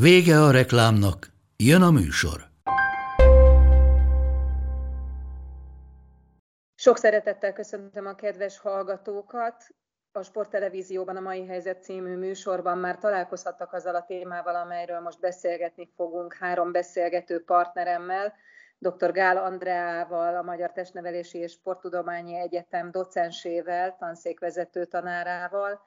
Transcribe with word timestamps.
Vége 0.00 0.40
a 0.40 0.50
reklámnak, 0.50 1.26
jön 1.56 1.82
a 1.82 1.90
műsor. 1.90 2.40
Sok 6.74 6.96
szeretettel 6.96 7.52
köszöntöm 7.52 8.06
a 8.06 8.14
kedves 8.14 8.58
hallgatókat. 8.58 9.64
A 10.12 10.22
Sporttelevízióban 10.22 11.16
a 11.16 11.20
Mai 11.20 11.46
Helyzet 11.46 11.82
című 11.82 12.16
műsorban 12.16 12.78
már 12.78 12.98
találkozhattak 12.98 13.72
azzal 13.72 13.94
a 13.94 14.04
témával, 14.04 14.54
amelyről 14.54 15.00
most 15.00 15.20
beszélgetni 15.20 15.92
fogunk 15.96 16.34
három 16.34 16.72
beszélgető 16.72 17.44
partneremmel, 17.44 18.34
dr. 18.78 19.12
Gál 19.12 19.36
Andreával, 19.36 20.36
a 20.36 20.42
Magyar 20.42 20.72
Testnevelési 20.72 21.38
és 21.38 21.52
Sporttudományi 21.52 22.34
Egyetem 22.38 22.90
docensével, 22.90 23.96
tanszékvezető 23.98 24.84
tanárával, 24.84 25.80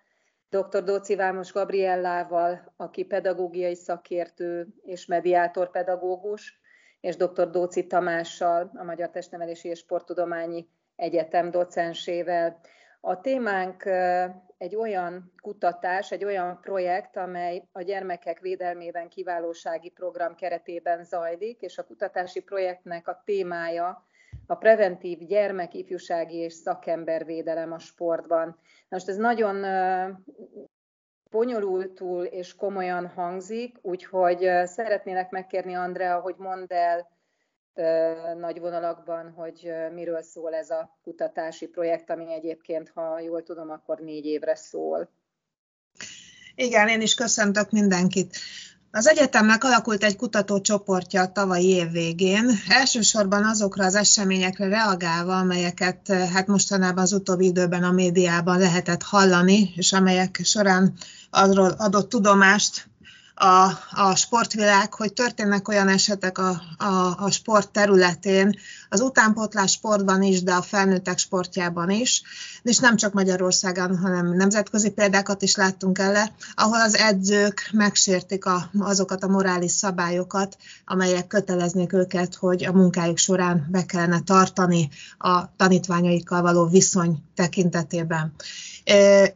dr. 0.50 0.84
Dóci 0.84 1.16
Vámos 1.16 1.52
Gabriellával, 1.52 2.74
aki 2.76 3.04
pedagógiai 3.04 3.76
szakértő 3.76 4.68
és 4.82 5.06
mediátor 5.06 5.72
pedagógus, 5.72 6.60
és 7.00 7.16
dr. 7.16 7.50
Dóci 7.50 7.88
Tamással, 7.88 8.72
a 8.76 8.84
Magyar 8.84 9.10
Testnevelési 9.10 9.68
és 9.68 9.80
Sporttudományi 9.80 10.68
Egyetem 10.96 11.52
docensével. 11.52 12.60
A 13.02 13.22
témánk 13.22 13.86
egy 14.58 14.76
olyan 14.76 15.34
kutatás, 15.42 16.12
egy 16.12 16.24
olyan 16.24 16.60
projekt, 16.62 17.18
amely 17.18 17.68
a 17.72 17.82
gyermekek 17.82 18.40
védelmében 18.40 19.10
kiválósági 19.10 19.90
program 19.90 20.36
keretében 20.36 21.04
zajlik, 21.04 21.62
és 21.62 21.78
a 21.78 21.84
kutatási 21.84 22.40
projektnek 22.42 23.08
a 23.08 23.22
témája 23.26 24.08
a 24.50 24.56
preventív 24.56 25.26
gyermek, 25.26 25.74
ifjúsági 25.74 26.38
és 26.38 26.54
szakembervédelem 26.54 27.72
a 27.72 27.80
sportban. 27.80 28.60
Most 28.88 29.08
ez 29.08 29.16
nagyon 29.16 29.66
bonyolultul 31.32 32.24
és 32.24 32.56
komolyan 32.56 33.08
hangzik, 33.08 33.78
úgyhogy 33.82 34.50
szeretnélek 34.64 35.30
megkérni 35.30 35.74
Andrea, 35.74 36.20
hogy 36.20 36.36
mondd 36.38 36.74
el 36.74 37.08
nagy 38.36 38.60
vonalakban, 38.60 39.32
hogy 39.32 39.74
miről 39.94 40.22
szól 40.22 40.54
ez 40.54 40.70
a 40.70 41.00
kutatási 41.04 41.68
projekt, 41.68 42.10
ami 42.10 42.34
egyébként, 42.34 42.90
ha 42.90 43.20
jól 43.20 43.44
tudom, 43.44 43.70
akkor 43.70 44.00
négy 44.00 44.26
évre 44.26 44.56
szól. 44.56 45.10
Igen, 46.56 46.88
én 46.88 47.02
is 47.02 47.16
köszöntök 47.16 47.72
mindenkit. 47.72 48.38
Az 48.92 49.08
egyetemnek 49.08 49.64
alakult 49.64 50.04
egy 50.04 50.16
kutatócsoportja 50.16 51.22
a 51.22 51.32
tavalyi 51.32 51.68
év 51.68 51.92
végén, 51.92 52.50
elsősorban 52.68 53.46
azokra 53.46 53.86
az 53.86 53.96
eseményekre 53.96 54.68
reagálva, 54.68 55.38
amelyeket 55.38 56.12
hát 56.34 56.48
mostanában 56.48 57.04
az 57.04 57.14
utóbbi 57.14 57.46
időben 57.46 57.84
a 57.84 57.92
médiában 57.92 58.60
lehetett 58.60 59.04
hallani, 59.04 59.74
és 59.76 59.94
amelyek 59.94 60.40
során 60.44 60.94
arról 61.30 61.70
adott 61.78 62.10
tudomást 62.10 62.88
a, 63.40 63.72
a 63.92 64.16
sportvilág, 64.16 64.94
hogy 64.94 65.14
történnek 65.14 65.68
olyan 65.68 65.88
esetek 65.88 66.38
a, 66.38 66.62
a, 66.78 67.16
a 67.18 67.32
sport 67.32 67.72
területén, 67.72 68.56
az 68.90 69.02
utánpótlás 69.02 69.72
sportban 69.72 70.22
is, 70.22 70.44
de 70.44 70.54
a 70.54 70.62
felnőttek 70.62 71.18
sportjában 71.18 71.90
is, 71.90 72.22
és 72.64 72.78
nem 72.78 72.96
csak 72.96 73.14
Magyarországon, 73.14 73.98
hanem 73.98 74.36
nemzetközi 74.36 74.90
példákat 74.90 75.42
is 75.42 75.56
láttunk 75.56 76.00
ele, 76.00 76.32
ahol 76.56 76.82
az 76.82 76.96
edzők 76.96 77.70
megsértik 77.74 78.46
a, 78.46 78.70
azokat 78.80 79.24
a 79.24 79.28
morális 79.28 79.72
szabályokat, 79.72 80.58
amelyek 80.86 81.28
köteleznék 81.28 81.94
őket, 81.94 82.36
hogy 82.36 82.66
a 82.66 82.74
munkájuk 82.74 83.18
során 83.18 83.68
be 83.72 83.86
kellene 83.86 84.20
tartani 84.20 84.90
a 85.18 85.56
tanítványaikkal 85.56 86.42
való 86.42 86.66
viszony 86.66 87.24
tekintetében. 87.36 88.34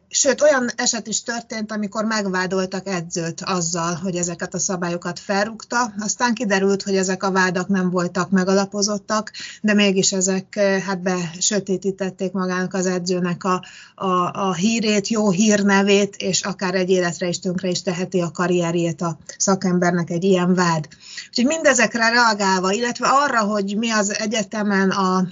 Sőt, 0.08 0.40
olyan 0.40 0.70
eset 0.76 1.06
is 1.06 1.22
történt, 1.22 1.72
amikor 1.72 2.04
megvádoltak 2.04 2.86
edzőt 2.86 3.40
azzal, 3.40 3.94
hogy 3.94 4.16
ezeket 4.16 4.54
a 4.54 4.58
szabályokat 4.58 5.18
felrúgta. 5.18 5.92
Aztán 5.98 6.34
kiderült, 6.34 6.82
hogy 6.82 6.96
ezek 6.96 7.22
a 7.22 7.30
vádak 7.30 7.68
nem 7.68 7.90
voltak 7.90 8.30
megalapozottak, 8.30 9.32
de 9.60 9.74
mégis 9.74 10.12
ezek 10.12 10.58
hát 10.86 11.02
besötétítették 11.02 12.32
magának 12.32 12.74
az 12.74 12.86
edzőnek 12.86 13.44
a, 13.44 13.64
a, 13.94 14.48
a 14.48 14.54
hírét, 14.54 15.08
jó 15.08 15.30
hírnevét, 15.30 16.16
és 16.16 16.42
akár 16.42 16.74
egy 16.74 16.90
életre 16.90 17.28
is 17.28 17.38
tönkre 17.38 17.68
is 17.68 17.82
teheti 17.82 18.20
a 18.20 18.30
karrierjét 18.30 19.02
a 19.02 19.18
szakembernek 19.38 20.10
egy 20.10 20.24
ilyen 20.24 20.54
vád. 20.54 20.88
Úgyhogy 21.28 21.46
mindezekre 21.46 22.08
reagálva, 22.08 22.72
illetve 22.72 23.06
arra, 23.08 23.40
hogy 23.40 23.76
mi 23.78 23.90
az 23.90 24.18
egyetemen 24.18 24.90
a 24.90 25.26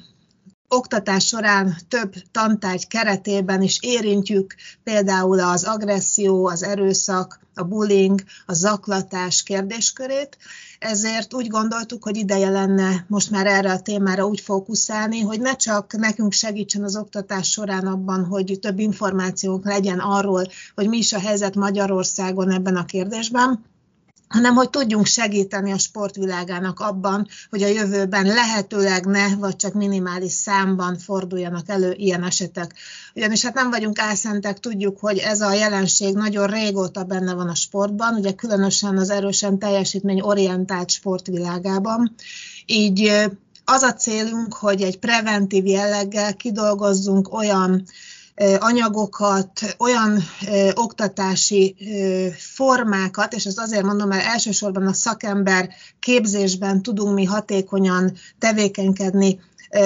oktatás 0.74 1.26
során 1.26 1.76
több 1.88 2.14
tantárgy 2.30 2.86
keretében 2.86 3.62
is 3.62 3.78
érintjük 3.80 4.54
például 4.82 5.40
az 5.40 5.64
agresszió, 5.64 6.46
az 6.46 6.62
erőszak, 6.62 7.40
a 7.54 7.62
bullying, 7.62 8.22
a 8.46 8.52
zaklatás 8.52 9.42
kérdéskörét, 9.42 10.36
ezért 10.78 11.34
úgy 11.34 11.46
gondoltuk, 11.46 12.04
hogy 12.04 12.16
ideje 12.16 12.50
lenne 12.50 13.04
most 13.08 13.30
már 13.30 13.46
erre 13.46 13.72
a 13.72 13.80
témára 13.80 14.26
úgy 14.26 14.40
fókuszálni, 14.40 15.20
hogy 15.20 15.40
ne 15.40 15.56
csak 15.56 15.92
nekünk 15.92 16.32
segítsen 16.32 16.82
az 16.82 16.96
oktatás 16.96 17.50
során 17.50 17.86
abban, 17.86 18.24
hogy 18.24 18.58
több 18.60 18.78
információnk 18.78 19.64
legyen 19.64 19.98
arról, 19.98 20.46
hogy 20.74 20.88
mi 20.88 20.96
is 20.96 21.12
a 21.12 21.20
helyzet 21.20 21.54
Magyarországon 21.54 22.50
ebben 22.50 22.76
a 22.76 22.84
kérdésben, 22.84 23.71
hanem 24.32 24.54
hogy 24.54 24.70
tudjunk 24.70 25.06
segíteni 25.06 25.72
a 25.72 25.78
sportvilágának 25.78 26.80
abban, 26.80 27.28
hogy 27.50 27.62
a 27.62 27.66
jövőben 27.66 28.26
lehetőleg 28.26 29.06
ne, 29.06 29.36
vagy 29.36 29.56
csak 29.56 29.72
minimális 29.72 30.32
számban 30.32 30.98
forduljanak 30.98 31.68
elő 31.68 31.94
ilyen 31.96 32.24
esetek. 32.24 32.74
Ugyanis 33.14 33.44
hát 33.44 33.54
nem 33.54 33.70
vagyunk 33.70 33.98
álszentek, 33.98 34.58
tudjuk, 34.58 34.98
hogy 34.98 35.18
ez 35.18 35.40
a 35.40 35.52
jelenség 35.52 36.14
nagyon 36.14 36.46
régóta 36.46 37.04
benne 37.04 37.34
van 37.34 37.48
a 37.48 37.54
sportban, 37.54 38.14
ugye 38.14 38.32
különösen 38.32 38.98
az 38.98 39.10
erősen 39.10 39.58
teljesítményorientált 39.58 40.90
sportvilágában. 40.90 42.14
Így 42.66 43.12
az 43.64 43.82
a 43.82 43.92
célunk, 43.92 44.54
hogy 44.54 44.82
egy 44.82 44.98
preventív 44.98 45.66
jelleggel 45.66 46.34
kidolgozzunk 46.36 47.34
olyan 47.34 47.84
anyagokat, 48.58 49.76
olyan 49.78 50.22
oktatási 50.74 51.76
formákat, 52.38 53.34
és 53.34 53.44
ezt 53.44 53.58
azért 53.60 53.84
mondom, 53.84 54.08
mert 54.08 54.24
elsősorban 54.24 54.86
a 54.86 54.92
szakember 54.92 55.68
képzésben 55.98 56.82
tudunk 56.82 57.14
mi 57.14 57.24
hatékonyan 57.24 58.12
tevékenykedni 58.38 59.40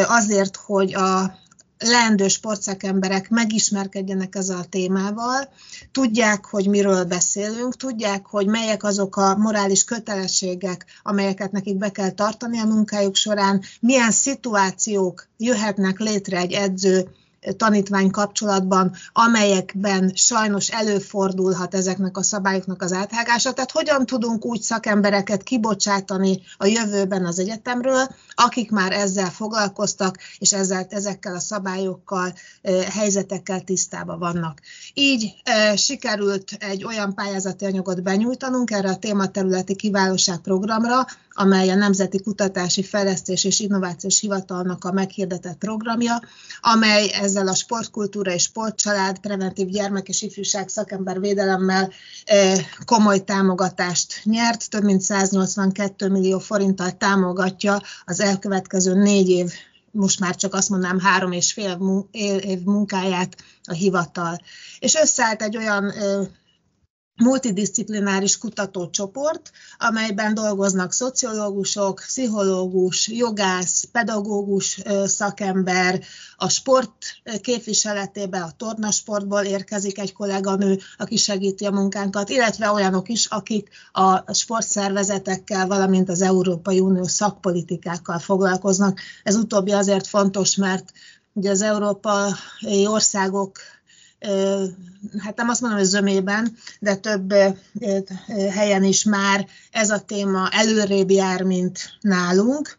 azért, 0.07 0.57
hogy 0.57 0.95
a 0.95 1.35
leendő 1.79 2.29
sportszakemberek 2.29 3.31
megismerkedjenek 3.31 4.35
ezzel 4.35 4.59
a 4.59 4.65
témával, 4.65 5.49
tudják, 5.93 6.45
hogy 6.45 6.69
miről 6.69 7.05
beszélünk, 7.05 7.77
tudják, 7.77 8.27
hogy 8.27 8.47
melyek 8.47 8.85
azok 8.85 9.17
a 9.17 9.37
morális 9.37 9.85
kötelességek, 9.85 10.85
amelyeket 11.03 11.53
nekik 11.53 11.77
be 11.77 11.91
kell 11.91 12.11
tartani 12.11 12.59
a 12.59 12.65
munkájuk 12.65 13.15
során, 13.15 13.63
milyen 13.81 14.11
szituációk 14.11 15.29
jöhetnek 15.37 15.99
létre 15.99 16.39
egy 16.39 16.53
edző 16.53 17.09
tanítvány 17.57 18.11
kapcsolatban, 18.11 18.93
amelyekben 19.13 20.13
sajnos 20.15 20.69
előfordulhat 20.69 21.75
ezeknek 21.75 22.17
a 22.17 22.23
szabályoknak 22.23 22.83
az 22.83 22.93
áthágása. 22.93 23.53
Tehát 23.53 23.71
hogyan 23.71 24.07
tudunk 24.07 24.45
úgy 24.45 24.61
szakembereket 24.61 25.43
kibocsátani 25.43 26.41
a 26.59 26.67
jövőben 26.67 27.27
az 27.27 27.39
egyetemről, 27.39 28.09
akik 28.35 28.71
már 28.71 28.93
ezzel 28.93 29.31
foglalkoztak, 29.31 30.19
és 30.39 30.53
ezzel, 30.53 30.87
ezekkel 30.89 31.35
a 31.35 31.41
szabályokkal, 31.41 32.35
helyzetekkel 32.91 33.61
tisztában 33.61 34.19
vannak. 34.19 34.61
Így 34.95 35.35
sikerült 35.77 36.51
egy 36.59 36.85
olyan 36.85 37.15
pályázati 37.15 37.65
anyagot 37.65 38.03
benyújtanunk 38.03 38.71
erre 38.71 38.89
a 38.89 38.97
tématerületi 38.97 39.77
kiválóság 39.77 40.39
programra, 40.39 41.07
amely 41.37 41.71
a 41.71 41.75
Nemzeti 41.75 42.23
Kutatási 42.23 42.83
Fejlesztés 42.83 43.45
és 43.45 43.61
Innovációs 43.61 44.21
Hivatalnak 44.21 44.85
a 44.85 44.93
meghirdetett 44.93 45.59
programja, 45.59 46.23
amely 46.61 47.11
ezzel 47.13 47.49
a 47.49 47.55
sportkultúra 47.55 48.33
és 48.33 48.43
sportcsalád, 48.43 49.19
preventív 49.19 49.69
gyermek 49.69 50.09
és 50.09 50.23
ifjúság 50.23 50.69
szakember 50.69 51.21
védelemmel 51.21 51.91
komoly 52.85 53.25
támogatást 53.25 54.21
nyert, 54.25 54.71
több 54.71 54.85
mint 54.85 55.01
182 55.01 56.09
millió 56.09 56.39
forinttal 56.39 56.97
támogatja 56.97 57.81
az 58.05 58.21
elkövetkező 58.21 58.95
négy 58.95 59.29
év 59.29 59.53
most 59.91 60.21
már 60.21 60.37
csak 60.37 60.55
azt 60.55 60.69
mondanám 60.69 61.01
három 61.01 61.33
és 61.33 61.53
fél 61.53 62.05
év 62.41 62.63
munkáját 62.65 63.37
a 63.65 63.73
hivatal. 63.73 64.41
És 64.79 64.95
összeállt 64.95 65.43
egy 65.43 65.57
olyan 65.57 65.93
multidisciplináris 67.17 68.39
kutatócsoport, 68.39 69.51
amelyben 69.79 70.35
dolgoznak 70.35 70.93
szociológusok, 70.93 72.03
pszichológus, 72.07 73.09
jogász, 73.09 73.85
pedagógus 73.93 74.81
szakember, 75.05 76.01
a 76.37 76.49
sport 76.49 76.93
képviseletében 77.41 78.43
a 78.43 78.53
tornasportból 78.57 79.43
érkezik 79.43 79.99
egy 79.99 80.13
kolléganő, 80.13 80.79
aki 80.99 81.17
segíti 81.17 81.65
a 81.65 81.71
munkánkat, 81.71 82.29
illetve 82.29 82.71
olyanok 82.71 83.09
is, 83.09 83.27
akik 83.27 83.69
a 83.93 84.35
sportszervezetekkel, 84.35 85.67
valamint 85.67 86.09
az 86.09 86.23
Európai 86.23 86.81
Unió 86.81 87.05
szakpolitikákkal 87.05 88.19
foglalkoznak. 88.19 89.01
Ez 89.23 89.35
utóbbi 89.37 89.73
azért 89.73 90.07
fontos, 90.07 90.57
mert 90.57 90.93
ugye 91.33 91.51
az 91.51 91.63
európai 91.63 92.87
országok 92.87 93.59
hát 95.19 95.37
nem 95.37 95.49
azt 95.49 95.61
mondom, 95.61 95.79
hogy 95.79 95.89
zömében, 95.89 96.57
de 96.81 96.97
több 96.97 97.35
helyen 98.51 98.85
is 98.85 99.05
már 99.05 99.47
ez 99.71 99.91
a 99.91 100.01
téma 100.01 100.49
előrébb 100.51 101.11
jár, 101.11 101.43
mint 101.43 101.79
nálunk, 102.01 102.77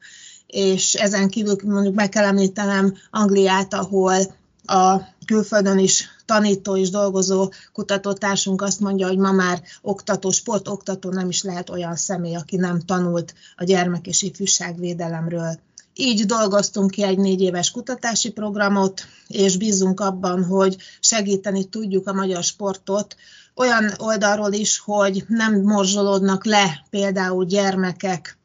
és 0.48 0.94
ezen 0.94 1.30
kívül 1.30 1.56
mondjuk 1.64 1.96
meg 1.96 2.10
kell 2.10 2.26
említenem 2.26 2.94
Angliát, 3.12 3.74
ahol 3.74 4.36
a 4.66 5.02
külföldön 5.26 5.78
is 5.78 6.10
tanító 6.26 6.78
és 6.78 6.90
dolgozó 6.90 7.52
kutatótársunk 7.74 8.62
azt 8.62 8.80
mondja, 8.80 9.08
hogy 9.08 9.18
ma 9.18 9.32
már 9.32 9.62
oktató, 9.82 10.32
sportoktató 10.32 11.10
nem 11.10 11.30
is 11.30 11.44
lehet 11.44 11.70
olyan 11.70 11.96
személy, 11.96 12.36
aki 12.36 12.56
nem 12.56 12.80
tanult 12.80 13.34
a 13.56 13.64
gyermek 13.64 14.08
és 14.08 14.22
ifjúságvédelemről. 14.22 15.60
Így 16.00 16.26
dolgoztunk 16.26 16.92
ki 16.92 17.04
egy 17.04 17.18
négy 17.18 17.42
éves 17.42 17.72
kutatási 17.72 18.32
programot, 18.32 19.02
és 19.28 19.58
bízunk 19.58 20.00
abban, 20.00 20.44
hogy 20.44 20.78
segíteni 21.00 21.64
tudjuk 21.66 22.08
a 22.08 22.14
magyar 22.14 22.44
sportot 22.44 23.16
olyan 23.56 23.94
oldalról 23.98 24.54
is, 24.54 24.80
hogy 24.80 25.24
nem 25.28 25.62
morzsolódnak 25.62 26.46
le 26.46 26.86
például 26.90 27.46
gyermekek 27.46 28.38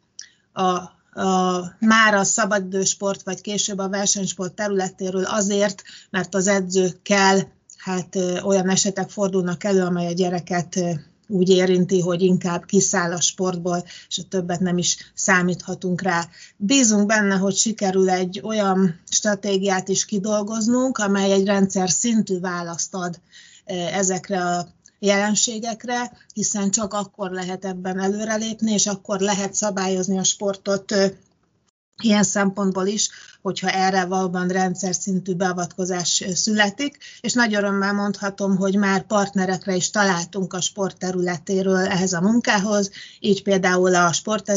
a, 0.53 0.63
a, 1.21 1.63
már 1.79 2.15
a 2.15 2.25
szabadidősport, 2.25 3.23
vagy 3.23 3.41
később 3.41 3.79
a 3.79 3.89
versenysport 3.89 4.55
területéről 4.55 5.25
azért, 5.25 5.83
mert 6.11 6.35
az 6.35 6.47
edzőkkel 6.47 7.53
hát 7.77 8.17
olyan 8.43 8.69
esetek 8.69 9.11
fordulnak 9.11 9.65
elő, 9.65 9.83
amely 9.83 10.07
a 10.07 10.13
gyereket 10.13 10.79
úgy 11.32 11.49
érinti, 11.49 12.00
hogy 12.00 12.23
inkább 12.23 12.64
kiszáll 12.64 13.12
a 13.12 13.20
sportból, 13.20 13.84
és 14.08 14.19
a 14.19 14.29
többet 14.29 14.61
nem 14.61 14.79
is 14.79 15.12
számíthatunk 15.14 16.02
rá. 16.02 16.29
Bízunk 16.56 17.06
benne, 17.06 17.34
hogy 17.34 17.55
sikerül 17.55 18.11
egy 18.11 18.40
olyan 18.44 19.00
stratégiát 19.11 19.88
is 19.88 20.05
kidolgoznunk, 20.05 20.99
amely 20.99 21.32
egy 21.32 21.46
rendszer 21.46 21.90
szintű 21.90 22.40
választ 22.40 22.94
ad 22.94 23.20
e, 23.64 23.75
ezekre 23.75 24.44
a 24.44 24.69
jelenségekre, 24.99 26.12
hiszen 26.34 26.70
csak 26.70 26.94
akkor 26.94 27.31
lehet 27.31 27.64
ebben 27.64 28.00
előrelépni, 28.00 28.73
és 28.73 28.87
akkor 28.87 29.20
lehet 29.20 29.55
szabályozni 29.55 30.19
a 30.19 30.25
sportot 30.25 30.94
ilyen 32.02 32.23
szempontból 32.23 32.87
is, 32.87 33.11
hogyha 33.43 33.71
erre 33.71 34.05
valóban 34.05 34.49
rendszer 34.49 34.94
szintű 34.94 35.35
beavatkozás 35.35 36.25
születik, 36.35 36.99
és 37.21 37.33
nagy 37.33 37.55
örömmel 37.55 37.93
mondhatom, 37.93 38.56
hogy 38.56 38.77
már 38.77 39.06
partnerekre 39.06 39.75
is 39.75 39.91
találtunk 39.91 40.53
a 40.53 40.61
sport 40.61 40.99
területéről 40.99 41.87
ehhez 41.87 42.12
a 42.12 42.21
munkához, 42.21 42.91
így 43.21 43.43
például 43.43 43.94
a 43.94 44.12
Sport 44.12 44.50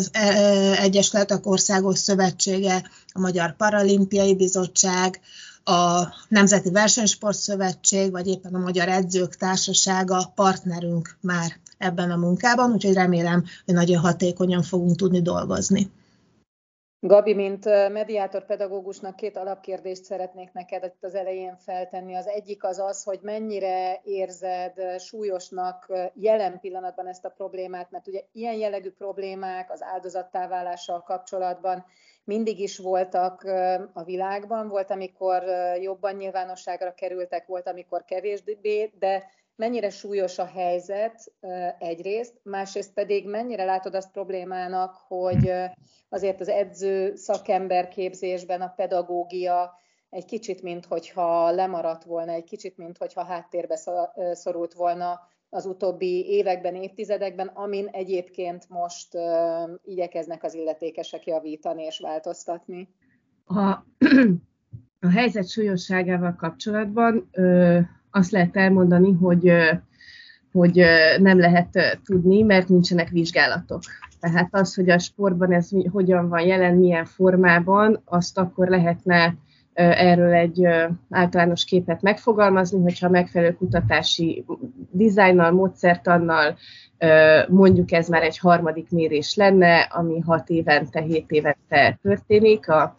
Egyesületek 0.77 1.45
Országos 1.45 1.99
Szövetsége, 1.99 2.89
a 3.13 3.19
Magyar 3.19 3.55
Paralimpiai 3.55 4.35
Bizottság, 4.35 5.19
a 5.63 6.07
Nemzeti 6.27 6.69
Versenysport 6.69 7.37
Szövetség, 7.37 8.11
vagy 8.11 8.27
éppen 8.27 8.55
a 8.55 8.59
Magyar 8.59 8.87
Edzők 8.87 9.35
Társasága 9.35 10.31
partnerünk 10.35 11.17
már 11.21 11.59
ebben 11.77 12.11
a 12.11 12.15
munkában, 12.15 12.71
úgyhogy 12.71 12.93
remélem, 12.93 13.43
hogy 13.65 13.73
nagyon 13.73 13.99
hatékonyan 13.99 14.63
fogunk 14.63 14.95
tudni 14.95 15.21
dolgozni. 15.21 15.91
Gabi, 17.07 17.33
mint 17.33 17.65
mediátor 17.89 18.45
pedagógusnak 18.45 19.15
két 19.15 19.37
alapkérdést 19.37 20.03
szeretnék 20.03 20.51
neked 20.51 20.83
itt 20.83 21.03
az 21.03 21.15
elején 21.15 21.57
feltenni. 21.57 22.15
Az 22.15 22.27
egyik 22.27 22.63
az 22.63 22.79
az, 22.79 23.03
hogy 23.03 23.19
mennyire 23.21 24.01
érzed 24.03 24.99
súlyosnak 24.99 25.91
jelen 26.13 26.59
pillanatban 26.59 27.07
ezt 27.07 27.25
a 27.25 27.29
problémát, 27.29 27.91
mert 27.91 28.07
ugye 28.07 28.21
ilyen 28.31 28.53
jellegű 28.53 28.91
problémák 28.91 29.71
az 29.71 29.83
áldozattáválással 29.83 31.01
kapcsolatban 31.01 31.85
mindig 32.23 32.59
is 32.59 32.77
voltak 32.77 33.43
a 33.93 34.03
világban, 34.03 34.67
volt, 34.67 34.91
amikor 34.91 35.43
jobban 35.81 36.15
nyilvánosságra 36.15 36.93
kerültek, 36.93 37.45
volt, 37.45 37.67
amikor 37.67 38.05
kevésbé, 38.05 38.91
de 38.99 39.23
mennyire 39.55 39.89
súlyos 39.89 40.39
a 40.39 40.45
helyzet 40.45 41.33
egyrészt, 41.79 42.39
másrészt 42.43 42.93
pedig 42.93 43.27
mennyire 43.27 43.63
látod 43.63 43.95
azt 43.95 44.11
problémának, 44.11 44.95
hogy 45.07 45.51
azért 46.09 46.39
az 46.39 46.47
edző 46.47 47.15
szakember 47.15 47.87
képzésben 47.87 48.61
a 48.61 48.73
pedagógia 48.75 49.73
egy 50.09 50.25
kicsit, 50.25 50.61
mint 50.61 50.85
hogyha 50.85 51.51
lemaradt 51.51 52.03
volna, 52.03 52.31
egy 52.31 52.43
kicsit, 52.43 52.77
mint 52.77 52.97
hogyha 52.97 53.23
háttérbe 53.23 53.79
szorult 54.33 54.73
volna 54.73 55.19
az 55.49 55.65
utóbbi 55.65 56.25
években, 56.27 56.75
évtizedekben, 56.75 57.47
amin 57.47 57.87
egyébként 57.87 58.69
most 58.69 59.17
igyekeznek 59.83 60.43
az 60.43 60.53
illetékesek 60.53 61.25
javítani 61.25 61.83
és 61.83 61.99
változtatni. 61.99 62.89
A, 63.45 63.59
a 64.99 65.09
helyzet 65.09 65.49
súlyosságával 65.49 66.35
kapcsolatban 66.35 67.29
azt 68.15 68.31
lehet 68.31 68.55
elmondani, 68.55 69.13
hogy 69.13 69.51
hogy 70.51 70.85
nem 71.19 71.39
lehet 71.39 71.99
tudni, 72.05 72.41
mert 72.41 72.69
nincsenek 72.69 73.09
vizsgálatok. 73.09 73.81
Tehát 74.19 74.47
az, 74.51 74.75
hogy 74.75 74.89
a 74.89 74.99
sportban 74.99 75.53
ez 75.53 75.69
hogyan 75.91 76.29
van 76.29 76.41
jelen, 76.41 76.75
milyen 76.75 77.05
formában, 77.05 78.01
azt 78.05 78.37
akkor 78.37 78.67
lehetne 78.67 79.35
erről 79.75 80.33
egy 80.33 80.67
általános 81.09 81.65
képet 81.65 82.01
megfogalmazni, 82.01 82.81
hogyha 82.81 83.09
megfelelő 83.09 83.53
kutatási 83.53 84.45
dizájnnal, 84.91 85.51
módszertannal, 85.51 86.57
mondjuk 87.47 87.91
ez 87.91 88.07
már 88.07 88.23
egy 88.23 88.37
harmadik 88.37 88.91
mérés 88.91 89.35
lenne, 89.35 89.79
ami 89.79 90.19
hat 90.19 90.49
évente, 90.49 91.01
hét 91.01 91.31
évente 91.31 91.99
történik 92.01 92.69
a 92.69 92.95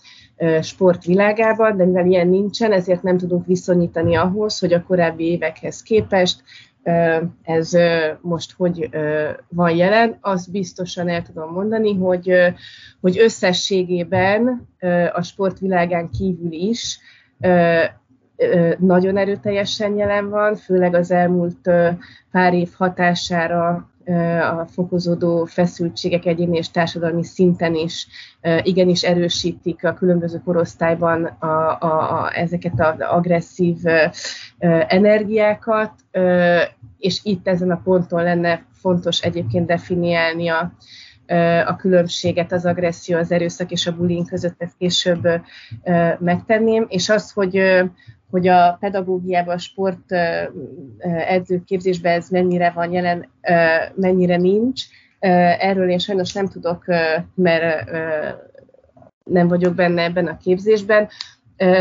sport 0.62 1.04
világában, 1.04 1.76
de 1.76 1.84
mivel 1.84 2.06
ilyen 2.06 2.28
nincsen, 2.28 2.72
ezért 2.72 3.02
nem 3.02 3.18
tudunk 3.18 3.46
viszonyítani 3.46 4.16
ahhoz, 4.16 4.58
hogy 4.58 4.72
a 4.72 4.82
korábbi 4.82 5.24
évekhez 5.24 5.82
képest 5.82 6.42
ez 7.42 7.70
most 8.20 8.52
hogy 8.56 8.90
van 9.48 9.76
jelen, 9.76 10.18
azt 10.20 10.50
biztosan 10.50 11.08
el 11.08 11.22
tudom 11.22 11.52
mondani, 11.52 11.94
hogy, 11.94 12.32
hogy 13.00 13.18
összességében 13.18 14.68
a 15.12 15.22
sportvilágán 15.22 16.10
kívül 16.10 16.52
is 16.52 16.98
nagyon 18.78 19.16
erőteljesen 19.16 19.96
jelen 19.96 20.28
van, 20.28 20.54
főleg 20.54 20.94
az 20.94 21.10
elmúlt 21.10 21.70
pár 22.30 22.54
év 22.54 22.68
hatására 22.76 23.90
a 24.40 24.66
fokozódó 24.66 25.44
feszültségek 25.44 26.24
egyéni 26.24 26.56
és 26.56 26.70
társadalmi 26.70 27.24
szinten 27.24 27.74
is 27.74 28.06
igenis 28.62 29.02
erősítik 29.02 29.84
a 29.84 29.94
különböző 29.94 30.40
korosztályban 30.44 31.24
a, 31.24 31.46
a, 31.80 32.22
a, 32.22 32.38
ezeket 32.38 32.80
az 32.80 33.00
agresszív 33.00 33.76
energiákat, 34.88 35.92
és 36.98 37.20
itt 37.22 37.48
ezen 37.48 37.70
a 37.70 37.80
ponton 37.84 38.22
lenne 38.22 38.64
fontos 38.72 39.20
egyébként 39.20 39.66
definiálni 39.66 40.48
a, 40.48 40.72
a 41.66 41.76
különbséget 41.76 42.52
az 42.52 42.66
agresszió, 42.66 43.18
az 43.18 43.32
erőszak 43.32 43.70
és 43.70 43.86
a 43.86 43.96
bullying 43.96 44.28
között, 44.28 44.62
ezt 44.62 44.76
később 44.78 45.28
megtenném, 46.18 46.86
és 46.88 47.08
az, 47.08 47.32
hogy 47.32 47.84
hogy 48.30 48.48
a 48.48 48.76
pedagógiában, 48.80 49.54
a 49.54 49.58
sport 49.58 50.12
edzőképzésben 51.28 52.12
ez 52.12 52.28
mennyire 52.28 52.70
van 52.70 52.92
jelen, 52.92 53.28
mennyire 53.94 54.36
nincs. 54.36 54.82
Erről 55.58 55.90
én 55.90 55.98
sajnos 55.98 56.32
nem 56.32 56.48
tudok, 56.48 56.84
mert 57.34 57.90
nem 59.24 59.48
vagyok 59.48 59.74
benne 59.74 60.02
ebben 60.02 60.26
a 60.26 60.36
képzésben. 60.36 61.08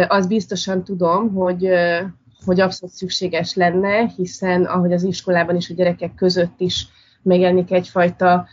Az 0.07 0.27
biztosan 0.27 0.83
tudom, 0.83 1.33
hogy 1.33 1.69
hogy 2.45 2.59
abszolút 2.59 2.95
szükséges 2.95 3.55
lenne, 3.55 4.11
hiszen 4.15 4.63
ahogy 4.63 4.93
az 4.93 5.03
iskolában 5.03 5.55
is 5.55 5.69
a 5.69 5.73
gyerekek 5.73 6.15
között 6.15 6.59
is 6.59 6.87
megjelenik 7.21 7.71
egyfajta 7.71 8.47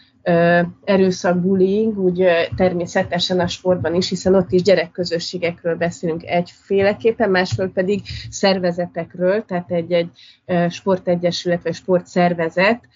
erőszak, 0.85 1.41
bullying, 1.41 1.99
úgy 1.99 2.25
természetesen 2.57 3.41
a 3.41 3.47
sportban 3.47 3.95
is, 3.95 4.09
hiszen 4.09 4.35
ott 4.35 4.53
is 4.53 4.63
gyerekközösségekről 4.63 5.77
beszélünk 5.77 6.25
egyféleképpen, 6.25 7.31
másfél 7.31 7.69
pedig 7.69 8.03
szervezetekről, 8.31 9.45
tehát 9.45 9.71
egy-egy 9.71 10.11
sportegyesület 10.69 11.63
vagy 11.63 11.75
sportszervezet 11.75 12.89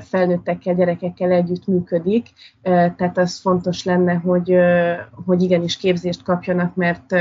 felnőttekkel, 0.00 0.74
gyerekekkel 0.74 1.30
együtt 1.30 1.66
működik, 1.66 2.26
tehát 2.62 3.18
az 3.18 3.38
fontos 3.38 3.84
lenne, 3.84 4.14
hogy, 4.14 4.56
hogy 5.24 5.42
igenis 5.42 5.76
képzést 5.76 6.22
kapjanak, 6.22 6.74
mert 6.74 7.14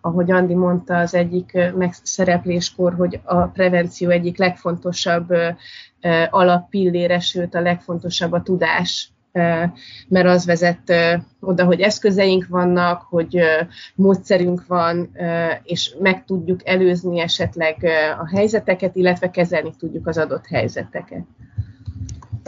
ahogy 0.00 0.30
Andi 0.30 0.54
mondta 0.54 0.98
az 0.98 1.14
egyik 1.14 1.58
megszerepléskor, 1.76 2.94
hogy 2.94 3.20
a 3.24 3.46
prevenció 3.46 4.10
egyik 4.10 4.38
legfontosabb 4.38 5.28
alappillére, 6.30 7.20
sőt 7.20 7.54
a 7.54 7.60
legfontosabb 7.60 8.32
a 8.32 8.42
tudás 8.42 9.12
mert 10.08 10.26
az 10.26 10.46
vezet 10.46 10.92
oda, 11.40 11.64
hogy 11.64 11.80
eszközeink 11.80 12.46
vannak, 12.46 13.02
hogy 13.02 13.40
módszerünk 13.94 14.66
van, 14.66 15.10
és 15.62 15.94
meg 16.00 16.24
tudjuk 16.24 16.68
előzni 16.68 17.20
esetleg 17.20 17.84
a 18.18 18.28
helyzeteket, 18.36 18.96
illetve 18.96 19.30
kezelni 19.30 19.72
tudjuk 19.78 20.06
az 20.06 20.18
adott 20.18 20.46
helyzeteket. 20.46 21.24